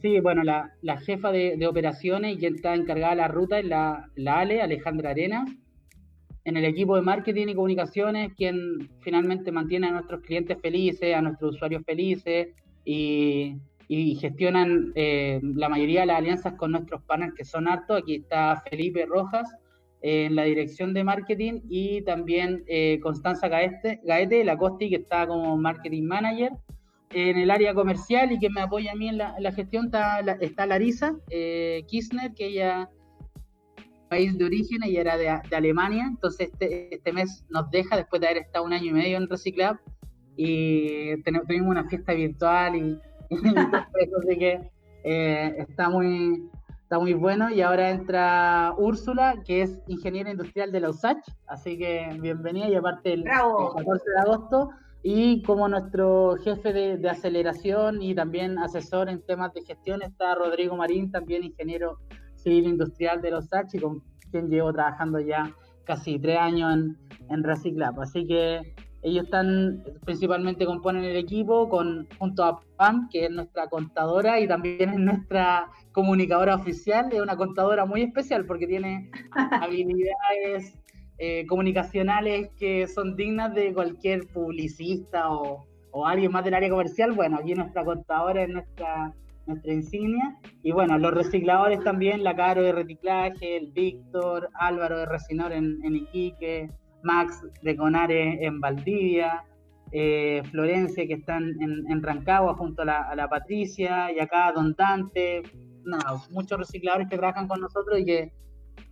Sí, 0.00 0.20
bueno, 0.20 0.42
la, 0.42 0.96
jefa 1.04 1.32
de, 1.32 1.66
operaciones 1.66 2.42
y 2.42 2.46
está 2.46 2.74
encargada 2.74 3.10
de 3.10 3.16
la 3.16 3.28
ruta 3.28 3.58
es 3.58 3.66
la, 3.66 4.08
la 4.16 4.38
Ale, 4.38 4.62
Alejandra 4.62 5.10
Arena. 5.10 5.44
En 6.44 6.56
el 6.56 6.64
equipo 6.64 6.96
de 6.96 7.02
marketing 7.02 7.48
y 7.48 7.54
comunicaciones, 7.54 8.32
quien 8.32 8.88
finalmente 9.02 9.52
mantiene 9.52 9.88
a 9.88 9.90
nuestros 9.90 10.22
clientes 10.22 10.58
felices, 10.62 11.14
a 11.14 11.20
nuestros 11.20 11.56
usuarios 11.56 11.82
felices 11.84 12.54
y, 12.86 13.58
gestionan 14.18 14.92
eh, 14.94 15.40
la 15.42 15.68
mayoría 15.68 16.00
de 16.00 16.06
las 16.06 16.18
alianzas 16.18 16.54
con 16.54 16.72
nuestros 16.72 17.02
partners 17.02 17.34
que 17.34 17.44
son 17.44 17.68
hartos. 17.68 17.98
Aquí 17.98 18.14
está 18.14 18.62
Felipe 18.70 19.04
Rojas 19.04 19.46
en 20.02 20.34
la 20.34 20.44
dirección 20.44 20.94
de 20.94 21.04
marketing 21.04 21.60
y 21.68 22.02
también 22.02 22.64
eh, 22.66 22.98
Constanza 23.02 23.48
Gaete, 23.48 24.00
Gaete, 24.04 24.44
la 24.44 24.56
Costi, 24.56 24.88
que 24.88 24.96
está 24.96 25.26
como 25.26 25.56
marketing 25.56 26.04
manager 26.04 26.52
en 27.12 27.36
el 27.38 27.50
área 27.50 27.74
comercial 27.74 28.32
y 28.32 28.38
que 28.38 28.50
me 28.50 28.60
apoya 28.60 28.92
a 28.92 28.94
mí 28.94 29.08
en 29.08 29.18
la, 29.18 29.52
gestión 29.52 29.86
está, 29.86 30.20
está 30.40 30.66
Larisa 30.66 31.16
eh, 31.28 31.84
Kirchner, 31.88 32.32
que 32.34 32.46
ella 32.46 32.88
país 34.08 34.36
de 34.36 34.44
origen, 34.44 34.82
ella 34.82 35.00
era 35.00 35.16
de, 35.16 35.28
Alemania, 35.56 36.04
entonces 36.08 36.50
este, 36.52 36.94
este, 36.94 37.12
mes 37.12 37.46
nos 37.48 37.70
deja 37.70 37.96
después 37.96 38.20
de 38.20 38.28
haber 38.28 38.42
estado 38.42 38.64
un 38.64 38.72
año 38.72 38.86
y 38.86 38.92
medio 38.92 39.16
en 39.16 39.28
Reciclab 39.28 39.78
y 40.36 41.22
tenemos, 41.22 41.46
tuvimos 41.46 41.68
una 41.68 41.88
fiesta 41.88 42.12
virtual 42.12 42.76
y, 42.76 42.98
así 43.30 44.38
que 44.38 44.60
eh, 45.04 45.54
está 45.58 45.88
muy 45.88 46.50
está 46.90 46.98
muy 46.98 47.14
bueno. 47.14 47.50
Y 47.50 47.60
ahora 47.60 47.90
entra 47.90 48.74
Úrsula 48.76 49.36
que 49.46 49.62
es 49.62 49.80
ingeniera 49.86 50.28
industrial 50.28 50.72
de 50.72 50.80
la 50.80 50.90
USACH. 50.90 51.22
Así 51.46 51.78
que 51.78 52.18
bienvenida 52.20 52.68
y 52.68 52.74
aparte 52.74 53.12
el, 53.12 53.20
el 53.20 53.26
14 53.28 54.04
de 54.10 54.20
agosto. 54.20 54.70
Y 55.04 55.40
como 55.42 55.68
nuestro 55.68 56.36
jefe 56.42 56.72
de, 56.72 57.08
aceleración 57.08 58.02
y 58.02 58.12
también 58.16 58.58
asesor 58.58 59.08
en 59.08 59.24
temas 59.24 59.54
de 59.54 59.62
gestión 59.62 60.02
está 60.02 60.34
Rodrigo 60.34 60.76
Marín, 60.76 61.12
también 61.12 61.44
ingeniero 61.44 62.00
civil 62.34 62.66
industrial 62.66 63.22
de 63.22 63.30
los 63.30 63.46
SACH 63.46 63.74
y 63.74 63.78
con 63.78 64.02
quien 64.32 64.50
llevo 64.50 64.72
trabajando 64.72 65.20
ya 65.20 65.54
casi 65.84 66.18
tres 66.18 66.38
años 66.38 66.74
en, 66.74 66.98
en 67.28 67.44
Reciclab. 67.44 68.00
Así 68.00 68.26
que 68.26 68.74
ellos 69.02 69.24
están, 69.24 69.82
principalmente 70.04 70.66
componen 70.66 71.04
el 71.04 71.16
equipo 71.16 71.68
con, 71.68 72.06
junto 72.18 72.44
a 72.44 72.60
Pam, 72.76 73.08
que 73.08 73.24
es 73.24 73.30
nuestra 73.30 73.66
contadora 73.68 74.38
y 74.40 74.46
también 74.46 74.90
es 74.90 74.98
nuestra 74.98 75.70
comunicadora 75.92 76.56
oficial. 76.56 77.10
Es 77.10 77.20
una 77.20 77.36
contadora 77.36 77.86
muy 77.86 78.02
especial 78.02 78.44
porque 78.44 78.66
tiene 78.66 79.10
habilidades 79.62 80.78
eh, 81.18 81.46
comunicacionales 81.46 82.50
que 82.58 82.86
son 82.86 83.16
dignas 83.16 83.54
de 83.54 83.72
cualquier 83.72 84.26
publicista 84.28 85.30
o, 85.30 85.66
o, 85.92 86.06
alguien 86.06 86.32
más 86.32 86.44
del 86.44 86.54
área 86.54 86.70
comercial, 86.70 87.12
bueno, 87.12 87.36
aquí 87.38 87.54
nuestra 87.54 87.84
contadora 87.84 88.42
es 88.42 88.48
nuestra, 88.48 89.14
nuestra 89.46 89.72
insignia. 89.72 90.36
Y 90.62 90.72
bueno, 90.72 90.98
los 90.98 91.12
recicladores 91.12 91.82
también, 91.84 92.22
la 92.22 92.36
Caro 92.36 92.62
de 92.62 92.72
reciclaje, 92.72 93.56
el 93.56 93.70
Víctor, 93.72 94.50
Álvaro 94.54 94.98
de 94.98 95.06
Recinor 95.06 95.52
en, 95.52 95.78
en 95.84 95.96
Iquique, 95.96 96.70
Max 97.02 97.42
de 97.62 97.76
Conare 97.76 98.44
en 98.44 98.60
Valdivia, 98.60 99.44
eh, 99.92 100.42
Florencia 100.50 101.06
que 101.06 101.14
están 101.14 101.54
en, 101.60 102.02
Rancagua 102.02 102.54
junto 102.54 102.82
a 102.82 103.14
la, 103.14 103.28
Patricia, 103.28 104.12
y 104.12 104.20
acá 104.20 104.52
Don 104.52 104.74
Dante, 104.74 105.42
nada, 105.84 106.22
muchos 106.30 106.58
recicladores 106.58 107.08
que 107.08 107.16
trabajan 107.16 107.48
con 107.48 107.60
nosotros 107.60 107.98
y 107.98 108.04
que 108.04 108.32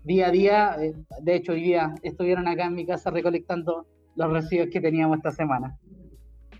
día 0.02 0.28
a 0.28 0.30
día, 0.30 0.76
eh, 0.80 0.94
de 1.22 1.36
hecho 1.36 1.52
hoy 1.52 1.62
día 1.62 1.94
estuvieron 2.02 2.48
acá 2.48 2.66
en 2.66 2.74
mi 2.74 2.86
casa 2.86 3.10
recolectando 3.10 3.86
los 4.16 4.32
residuos 4.32 4.68
que 4.72 4.80
teníamos 4.80 5.18
esta 5.18 5.30
semana. 5.30 5.78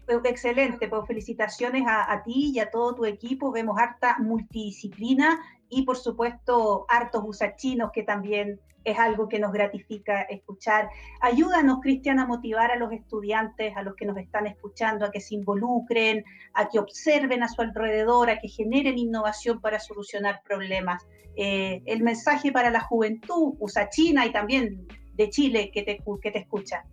Excelente, 0.08 0.88
pues 0.88 1.06
felicitaciones 1.06 1.84
a, 1.86 2.22
ti 2.24 2.52
y 2.54 2.60
a 2.60 2.70
todo 2.70 2.94
tu 2.94 3.04
equipo. 3.04 3.52
Vemos 3.52 3.78
harta 3.78 4.16
multidisciplina 4.18 5.38
y 5.68 5.82
por 5.82 5.98
supuesto 5.98 6.86
hartos 6.88 7.22
usachinos 7.26 7.90
que 7.92 8.04
también 8.04 8.58
es 8.84 8.98
algo 8.98 9.28
que 9.28 9.38
nos 9.38 9.52
gratifica 9.52 10.22
escuchar. 10.22 10.88
Ayúdanos, 11.20 11.80
Cristian, 11.82 12.20
a 12.20 12.26
motivar 12.26 12.70
a 12.70 12.76
los 12.76 12.90
estudiantes, 12.90 13.76
a 13.76 13.82
los 13.82 13.94
que 13.96 14.06
nos 14.06 14.16
están 14.16 14.46
escuchando, 14.46 15.04
a 15.04 15.10
que 15.10 15.20
se 15.20 15.34
involucren, 15.34 16.24
a 16.54 16.68
que 16.68 16.78
observen 16.78 17.42
a 17.42 17.48
su 17.48 17.60
alrededor, 17.60 18.30
a 18.30 18.38
que 18.38 18.48
generen 18.48 18.96
innovación 18.96 19.60
para 19.60 19.78
solucionar 19.78 20.40
problemas. 20.42 21.06
Eh, 21.36 21.82
el 21.84 22.02
mensaje 22.02 22.50
para 22.50 22.70
la 22.70 22.80
juventud 22.80 23.56
usachina 23.58 24.24
y 24.24 24.32
también 24.32 24.88
de 25.12 25.28
Chile 25.28 25.70
que 25.70 25.82
te, 25.82 26.02
que 26.22 26.30
te 26.30 26.38
escucha. 26.38 26.84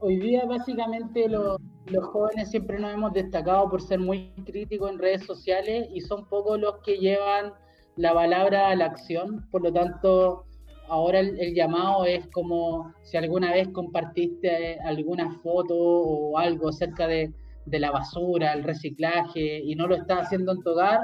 Hoy 0.00 0.18
día 0.18 0.44
básicamente 0.44 1.28
los, 1.28 1.58
los 1.86 2.04
jóvenes 2.04 2.50
siempre 2.50 2.78
nos 2.78 2.92
hemos 2.92 3.12
destacado 3.12 3.68
por 3.70 3.80
ser 3.80 3.98
muy 3.98 4.30
críticos 4.44 4.90
en 4.90 4.98
redes 4.98 5.24
sociales 5.24 5.88
y 5.92 6.00
son 6.00 6.26
pocos 6.26 6.60
los 6.60 6.76
que 6.84 6.98
llevan 6.98 7.52
la 7.96 8.12
palabra 8.12 8.68
a 8.68 8.76
la 8.76 8.86
acción, 8.86 9.48
por 9.50 9.62
lo 9.62 9.72
tanto 9.72 10.44
ahora 10.88 11.20
el, 11.20 11.54
llamado 11.54 12.04
es 12.04 12.26
como 12.28 12.92
si 13.02 13.16
alguna 13.16 13.52
vez 13.52 13.68
compartiste 13.68 14.78
alguna 14.80 15.30
foto 15.42 15.74
o 15.74 16.38
algo 16.38 16.68
acerca 16.68 17.06
de, 17.08 17.32
de 17.64 17.80
la 17.80 17.90
basura, 17.90 18.52
el 18.52 18.64
reciclaje 18.64 19.60
y 19.64 19.74
no 19.76 19.86
lo 19.86 19.96
estás 19.96 20.26
haciendo 20.26 20.52
en 20.52 20.62
tu 20.62 20.70
hogar, 20.70 21.00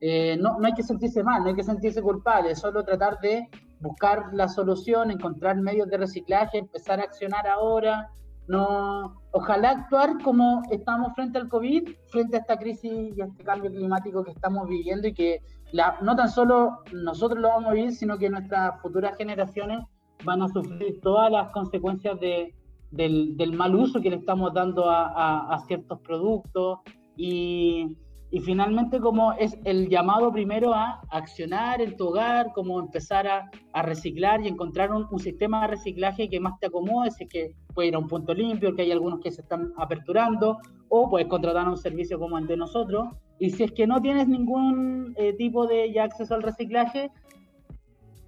eh, 0.00 0.36
no, 0.38 0.58
no 0.58 0.66
hay 0.66 0.74
que 0.74 0.82
sentirse 0.82 1.24
mal, 1.24 1.42
no 1.42 1.48
hay 1.48 1.54
que 1.54 1.64
sentirse 1.64 2.02
culpable, 2.02 2.54
solo 2.54 2.84
tratar 2.84 3.18
de 3.20 3.48
buscar 3.80 4.30
la 4.32 4.48
solución, 4.48 5.10
encontrar 5.10 5.56
medios 5.56 5.88
de 5.88 5.98
reciclaje, 5.98 6.58
empezar 6.58 7.00
a 7.00 7.04
accionar 7.04 7.46
ahora, 7.46 8.10
no, 8.48 9.20
ojalá 9.32 9.70
actuar 9.70 10.22
como 10.22 10.62
estamos 10.70 11.12
frente 11.14 11.38
al 11.38 11.48
COVID, 11.48 11.90
frente 12.10 12.36
a 12.36 12.40
esta 12.40 12.56
crisis 12.56 13.14
y 13.14 13.20
a 13.20 13.26
este 13.26 13.44
cambio 13.44 13.70
climático 13.70 14.24
que 14.24 14.30
estamos 14.30 14.66
viviendo 14.66 15.06
y 15.06 15.12
que 15.12 15.42
la, 15.72 15.98
no 16.00 16.16
tan 16.16 16.30
solo 16.30 16.78
nosotros 16.92 17.40
lo 17.40 17.48
vamos 17.48 17.70
a 17.70 17.74
vivir, 17.74 17.92
sino 17.92 18.16
que 18.16 18.30
nuestras 18.30 18.80
futuras 18.80 19.18
generaciones 19.18 19.84
van 20.24 20.40
a 20.40 20.48
sufrir 20.48 20.98
todas 21.02 21.30
las 21.30 21.50
consecuencias 21.50 22.18
de, 22.20 22.54
del, 22.90 23.36
del, 23.36 23.52
mal 23.52 23.74
uso 23.74 24.00
que 24.00 24.08
le 24.08 24.16
estamos 24.16 24.54
dando 24.54 24.88
a, 24.88 25.08
a, 25.08 25.54
a 25.54 25.58
ciertos 25.66 26.00
productos. 26.00 26.78
Y 27.16 27.98
y 28.30 28.40
finalmente 28.40 29.00
como 29.00 29.32
es 29.32 29.58
el 29.64 29.88
llamado 29.88 30.30
primero 30.30 30.74
a 30.74 31.00
accionar 31.10 31.80
en 31.80 31.96
tu 31.96 32.08
hogar, 32.08 32.52
como 32.54 32.78
empezar 32.78 33.26
a, 33.26 33.50
a 33.72 33.82
reciclar 33.82 34.42
y 34.42 34.48
encontrar 34.48 34.92
un, 34.92 35.06
un, 35.10 35.18
sistema 35.18 35.62
de 35.62 35.68
reciclaje 35.68 36.28
que 36.28 36.38
más 36.38 36.58
te 36.60 36.66
acomode, 36.66 37.10
si 37.10 37.24
es 37.24 37.30
que 37.30 37.54
puede 37.74 37.88
ir 37.88 37.94
a 37.94 37.98
un 37.98 38.06
punto 38.06 38.34
limpio, 38.34 38.74
que 38.74 38.82
hay 38.82 38.92
algunos 38.92 39.20
que 39.20 39.30
se 39.30 39.40
están 39.40 39.72
aperturando, 39.78 40.58
o 40.90 41.08
puedes 41.08 41.28
contratar 41.28 41.68
un 41.68 41.78
servicio 41.78 42.18
como 42.18 42.36
el 42.36 42.46
de 42.46 42.58
nosotros. 42.58 43.08
Y 43.38 43.50
si 43.50 43.64
es 43.64 43.72
que 43.72 43.86
no 43.86 44.00
tienes 44.02 44.28
ningún 44.28 45.14
eh, 45.16 45.32
tipo 45.34 45.66
de 45.66 45.98
acceso 45.98 46.34
al 46.34 46.42
reciclaje, 46.42 47.10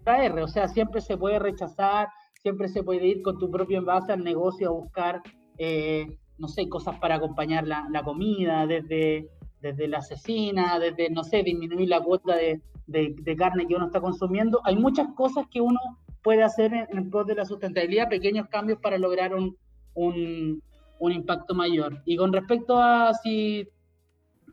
traer, 0.05 0.33
o 0.39 0.49
sea, 0.49 0.69
siempre 0.69 1.03
se 1.03 1.19
puede 1.19 1.39
rechazar, 1.39 2.09
siempre 2.43 2.69
se 2.69 2.83
puede 2.83 3.07
ir 3.07 3.23
con 3.23 3.39
tu 3.39 3.51
propio 3.51 3.79
envase 3.79 4.13
al 4.13 4.25
negocio 4.25 4.69
a 4.69 4.73
buscar, 4.73 5.23
eh, 5.59 6.07
no 6.39 6.49
sé, 6.49 6.69
cosas 6.69 6.99
para 6.99 7.17
acompañar 7.17 7.67
la, 7.67 7.87
la 7.91 8.03
comida, 8.03 8.67
desde 8.67 9.29
desde 9.61 9.89
la 9.89 9.99
asesina, 9.99 10.79
desde, 10.79 11.11
no 11.11 11.25
sé, 11.25 11.43
disminuir 11.43 11.89
la 11.89 12.01
cuota 12.01 12.37
de, 12.37 12.61
de, 12.87 13.37
carne 13.37 13.67
que 13.67 13.75
uno 13.75 13.87
está 13.87 14.01
consumiendo. 14.01 14.61
Hay 14.65 14.77
muchas 14.77 15.09
cosas 15.15 15.47
que 15.51 15.61
uno 15.61 15.79
puede 16.23 16.43
hacer 16.43 16.73
en, 16.75 16.87
en 16.91 17.11
pos 17.11 17.27
de 17.27 17.35
la 17.35 17.45
sustentabilidad, 17.45 18.09
pequeños 18.09 18.49
cambios 18.49 18.79
para 18.81 18.99
lograr 18.99 19.35
un, 19.35 19.57
un, 19.95 20.63
un, 20.99 21.13
impacto 21.13 21.55
mayor. 21.55 22.03
Y 22.05 22.17
con 22.17 22.33
respecto 22.33 22.79
a 22.79 23.13
si 23.15 23.69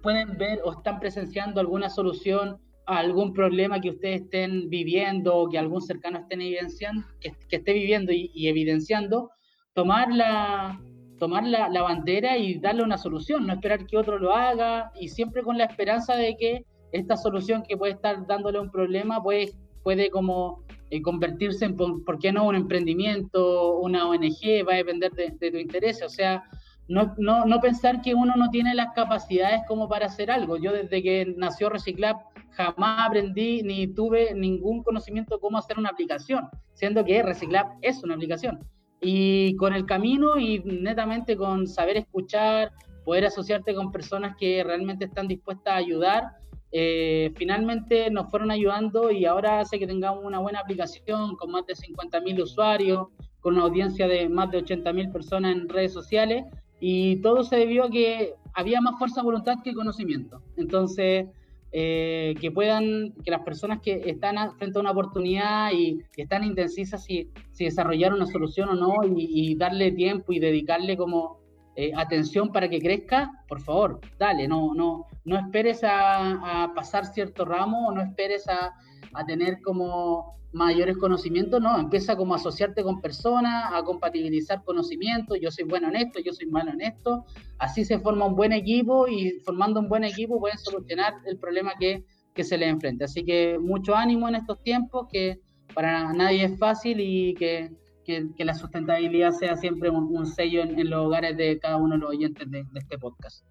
pueden 0.01 0.37
ver 0.37 0.61
o 0.63 0.71
están 0.73 0.99
presenciando 0.99 1.59
alguna 1.59 1.89
solución 1.89 2.59
a 2.85 2.99
algún 2.99 3.33
problema 3.33 3.81
que 3.81 3.89
ustedes 3.89 4.21
estén 4.21 4.69
viviendo 4.69 5.35
o 5.35 5.49
que 5.49 5.57
algún 5.57 5.81
cercano 5.81 6.19
estén 6.19 6.41
evidenciando, 6.41 7.05
que, 7.19 7.33
que 7.49 7.57
esté 7.57 7.73
viviendo 7.73 8.11
y, 8.13 8.31
y 8.33 8.47
evidenciando, 8.47 9.31
tomar 9.73 10.13
la, 10.13 10.79
tomar 11.19 11.45
la, 11.45 11.81
bandera 11.81 12.37
y 12.37 12.59
darle 12.59 12.83
una 12.83 12.97
solución, 12.97 13.45
no 13.45 13.53
esperar 13.53 13.85
que 13.85 13.97
otro 13.97 14.19
lo 14.19 14.33
haga 14.33 14.91
y 14.99 15.09
siempre 15.09 15.43
con 15.43 15.57
la 15.57 15.65
esperanza 15.65 16.15
de 16.15 16.35
que 16.37 16.65
esta 16.91 17.17
solución 17.17 17.63
que 17.67 17.77
puede 17.77 17.93
estar 17.93 18.25
dándole 18.27 18.59
un 18.59 18.71
problema 18.71 19.21
puede, 19.21 19.53
puede 19.83 20.09
como 20.09 20.63
eh, 20.89 21.01
convertirse 21.01 21.65
en, 21.65 21.75
¿por 21.75 22.19
qué 22.19 22.31
no?, 22.31 22.45
un 22.45 22.55
emprendimiento, 22.55 23.77
una 23.79 24.07
ONG, 24.07 24.67
va 24.67 24.73
a 24.73 24.77
depender 24.77 25.11
de, 25.11 25.35
de 25.39 25.51
tu 25.51 25.57
interés, 25.57 26.01
o 26.01 26.09
sea, 26.09 26.43
no, 26.87 27.13
no, 27.17 27.45
no, 27.45 27.59
pensar 27.59 28.01
que 28.01 28.15
uno 28.15 28.35
no 28.37 28.49
tiene 28.49 28.73
las 28.73 28.93
capacidades 28.93 29.61
como 29.67 29.89
para 29.89 30.05
hacer 30.05 30.31
algo. 30.31 30.55
Yo 30.55 30.71
desde 30.71 31.03
que 31.03 31.33
nació 31.35 31.69
Reciclab 31.69 32.15
jamás 32.51 33.07
aprendí 33.07 33.61
ni 33.61 33.87
tuve 33.87 34.33
ningún 34.33 34.83
conocimiento 34.83 35.39
cómo 35.41 35.57
hacer 35.57 35.77
una 35.77 35.89
aplicación, 35.89 36.47
siendo 36.73 37.03
que 37.03 37.21
Reciclab 37.21 37.67
es 37.81 38.01
una 38.03 38.13
aplicación. 38.13 38.59
Y 39.01 39.55
con 39.57 39.73
el 39.73 39.85
camino 39.85 40.37
y 40.37 40.59
netamente 40.59 41.37
con 41.37 41.67
saber 41.67 41.97
escuchar, 41.97 42.71
poder 43.05 43.25
asociarte 43.25 43.75
con 43.75 43.91
personas 43.91 44.35
que 44.37 44.63
realmente 44.63 45.05
están 45.05 45.27
dispuestas 45.27 45.73
a 45.73 45.77
ayudar, 45.77 46.23
eh, 46.71 47.31
finalmente 47.35 48.09
nos 48.09 48.29
fueron 48.29 48.51
ayudando 48.51 49.11
y 49.11 49.25
ahora 49.25 49.61
hace 49.61 49.79
que 49.79 49.87
tengamos 49.87 50.25
una 50.25 50.39
buena 50.39 50.59
aplicación 50.59 51.35
con 51.35 51.51
más 51.51 51.65
de 51.65 51.75
50.000 51.75 52.41
usuarios, 52.41 53.07
con 53.39 53.53
una 53.53 53.63
audiencia 53.63 54.07
de 54.07 54.27
más 54.27 54.51
de 54.51 54.63
80.000 54.63 55.11
personas 55.11 55.55
en 55.55 55.69
redes 55.69 55.93
sociales 55.93 56.43
y 56.79 57.21
todo 57.21 57.43
se 57.43 57.55
debió 57.55 57.85
a 57.85 57.89
que 57.89 58.35
había 58.53 58.81
más 58.81 58.97
fuerza 58.97 59.21
de 59.21 59.25
voluntad 59.25 59.55
que 59.63 59.73
conocimiento. 59.73 60.41
Entonces, 60.57 61.27
eh, 61.71 62.35
que 62.39 62.51
puedan, 62.51 63.13
que 63.23 63.31
las 63.31 63.41
personas 63.41 63.81
que 63.81 64.01
están 64.05 64.55
frente 64.57 64.77
a 64.77 64.81
una 64.81 64.91
oportunidad 64.91 65.71
y, 65.73 66.01
están 66.15 66.43
indecisas 66.43 67.03
si, 67.03 67.29
si 67.51 67.65
desarrollar 67.65 68.13
una 68.13 68.25
solución 68.25 68.69
o 68.69 68.75
no 68.75 68.95
y, 69.03 69.55
darle 69.55 69.91
tiempo 69.91 70.31
y 70.31 70.39
dedicarle 70.39 70.95
como 70.95 71.39
eh, 71.79 71.91
atención 71.95 72.51
para 72.51 72.67
que 72.67 72.79
crezca, 72.79 73.31
por 73.47 73.61
favor, 73.61 74.01
dale, 74.17 74.47
no, 74.47 74.73
no, 74.73 75.05
no 75.25 75.37
esperes 75.37 75.83
a, 75.83 76.63
a 76.63 76.73
pasar 76.73 77.05
cierto 77.05 77.45
ramo 77.45 77.87
o 77.87 77.91
no 77.91 78.01
esperes 78.01 78.47
a, 78.49 78.73
a 79.13 79.25
tener 79.27 79.61
como 79.61 80.39
mayores 80.53 80.97
conocimientos, 80.97 81.61
no, 81.61 81.77
empieza 81.77 82.15
como 82.15 82.33
a 82.33 82.37
asociarte 82.37 82.81
con 82.81 82.99
personas, 82.99 83.71
a 83.71 83.83
compatibilizar 83.83 84.63
conocimientos, 84.63 85.37
yo 85.39 85.51
soy 85.51 85.65
bueno 85.65 85.89
en 85.89 85.97
esto, 85.97 86.19
yo 86.19 86.33
soy 86.33 86.47
malo 86.47 86.71
en 86.71 86.81
esto, 86.81 87.25
así 87.59 87.85
se 87.85 87.99
forma 87.99 88.25
un 88.25 88.35
buen 88.35 88.53
equipo 88.53 89.07
y 89.07 89.39
formando 89.45 89.79
un 89.79 89.87
buen 89.87 90.03
equipo 90.03 90.39
pueden 90.39 90.57
solucionar 90.57 91.13
el 91.27 91.37
problema 91.37 91.73
que, 91.79 92.03
que 92.33 92.43
se 92.43 92.57
les 92.57 92.69
enfrenta. 92.69 93.05
Así 93.05 93.23
que 93.23 93.59
mucho 93.59 93.95
ánimo 93.95 94.27
en 94.27 94.33
estos 94.33 94.63
tiempos, 94.63 95.07
que 95.11 95.41
para 95.75 96.11
nadie 96.11 96.45
es 96.45 96.57
fácil 96.57 96.99
y 96.99 97.35
que, 97.35 97.69
que, 98.07 98.45
la 98.45 98.53
sustentabilidad 98.55 99.33
sea 99.33 99.57
siempre 99.57 99.89
un, 99.89 100.25
sello 100.25 100.61
en, 100.61 100.89
los 100.89 101.05
hogares 101.05 101.35
de 101.35 101.59
cada 101.59 101.75
uno 101.75 101.95
de 101.95 101.99
los 101.99 102.09
oyentes 102.11 102.49
de, 102.49 102.65
este 102.73 102.97
podcast. 102.97 103.45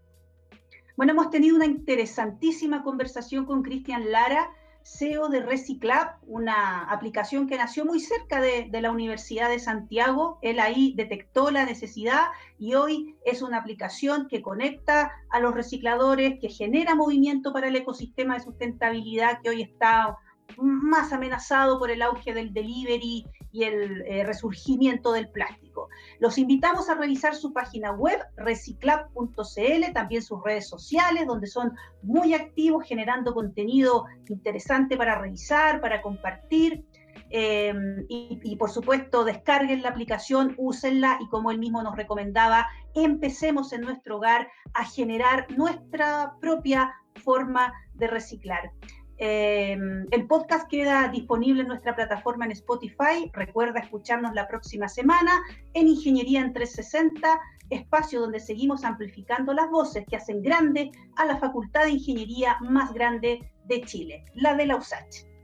Bueno, 0.97 1.13
hemos 1.13 1.31
tenido 1.31 1.57
una 1.57 1.67
interesantísima 1.67 2.83
conversación 2.83 3.45
con 3.45 3.63
Cristian 3.63 4.11
Lara 4.11 4.49
CEO 4.83 5.29
de 5.29 5.41
Reciclab, 5.41 6.17
una 6.23 6.85
aplicación 6.85 7.49
que 7.49 7.57
nació 7.57 7.85
muy 7.85 7.99
cerca 7.99 8.41
de, 8.41 8.71
la 8.81 8.93
Universidad 8.93 9.51
de 9.51 9.59
Santiago. 9.59 10.39
Él 10.43 10.61
ahí 10.61 10.95
detectó 10.97 11.51
la 11.51 11.67
necesidad 11.67 12.27
y 12.57 12.75
hoy 12.75 13.17
es 13.25 13.43
una 13.43 13.59
aplicación 13.59 14.29
que 14.29 14.43
conecta 14.43 15.11
a 15.29 15.41
los 15.41 15.55
recicladores, 15.55 16.39
que 16.41 16.49
genera 16.49 16.95
movimiento 16.95 17.53
para 17.53 17.67
el 17.67 17.77
ecosistema 17.77 18.35
de 18.35 18.45
sustentabilidad 18.45 19.41
que 19.43 19.51
hoy 19.51 19.63
está 19.63 20.17
más 20.57 21.13
amenazado 21.13 21.79
por 21.79 21.91
el 21.91 22.03
auge 22.03 22.33
del 22.33 22.53
delivery 22.53 23.27
y 23.53 23.65
el 23.65 24.03
eh, 24.03 24.25
resurgimiento 24.25 25.13
del 25.13 25.29
plástico. 25.31 25.89
Los 26.19 26.39
invitamos 26.39 26.89
a 26.89 26.95
revisar 26.95 27.35
su 27.35 27.53
página 27.53 27.93
web, 27.93 28.19
reciclab.cl, 28.37 29.93
también 29.93 30.23
sus 30.23 30.43
redes 30.43 30.69
sociales, 30.69 31.27
donde 31.27 31.47
son 31.47 31.73
muy 32.03 32.35
activos 32.35 32.87
generando 32.87 33.35
contenido 33.35 34.07
interesante 34.29 34.97
para 34.97 35.19
revisar, 35.19 35.81
para 35.81 36.03
compartir. 36.03 36.85
Em, 37.31 38.05
y, 38.09 38.39
y, 38.45 38.57
por 38.57 38.71
supuesto, 38.71 39.25
descarguen 39.25 39.83
la 39.83 39.89
aplicación, 39.89 40.55
úsenla 40.59 41.19
y 41.21 41.29
como 41.29 41.51
él 41.51 41.59
mismo 41.59 41.83
nos 41.83 41.97
recomendaba, 41.97 42.69
empecemos 42.95 43.73
en 43.73 43.81
nuestro 43.81 44.19
hogar 44.19 44.49
a 44.75 44.85
generar 44.85 45.47
nuestra 45.57 46.35
propia 46.41 46.95
forma 47.25 47.73
de 47.95 48.07
reciclar. 48.07 48.71
Em, 49.19 50.07
el 50.11 50.27
podcast 50.27 50.69
queda 50.69 51.09
disponible 51.09 51.63
en 51.63 51.69
nuestra 51.69 51.95
plataforma 51.95 52.45
en 52.45 52.53
Spotify. 52.53 53.31
Recuerda 53.33 53.81
escucharnos 53.81 54.35
la 54.35 54.47
próxima 54.47 54.89
semana 54.89 55.43
en 55.73 55.89
Ingeniería 55.89 56.41
en 56.41 56.53
360, 56.53 57.41
espacio 57.71 58.21
donde 58.21 58.41
seguimos 58.41 58.85
amplificando 58.85 59.55
las 59.55 59.71
voces 59.71 60.05
que 60.09 60.17
hacen 60.17 60.43
grande 60.43 60.91
a 61.17 61.25
la 61.25 61.39
Facultad 61.39 61.85
de 61.85 61.93
Ingeniería 61.93 62.59
más 62.61 62.93
grande 62.93 63.51
de 63.65 63.81
Chile, 63.83 64.25
la 64.35 64.55
de 64.55 64.67
la 64.67 64.77
USACH. 64.77 65.36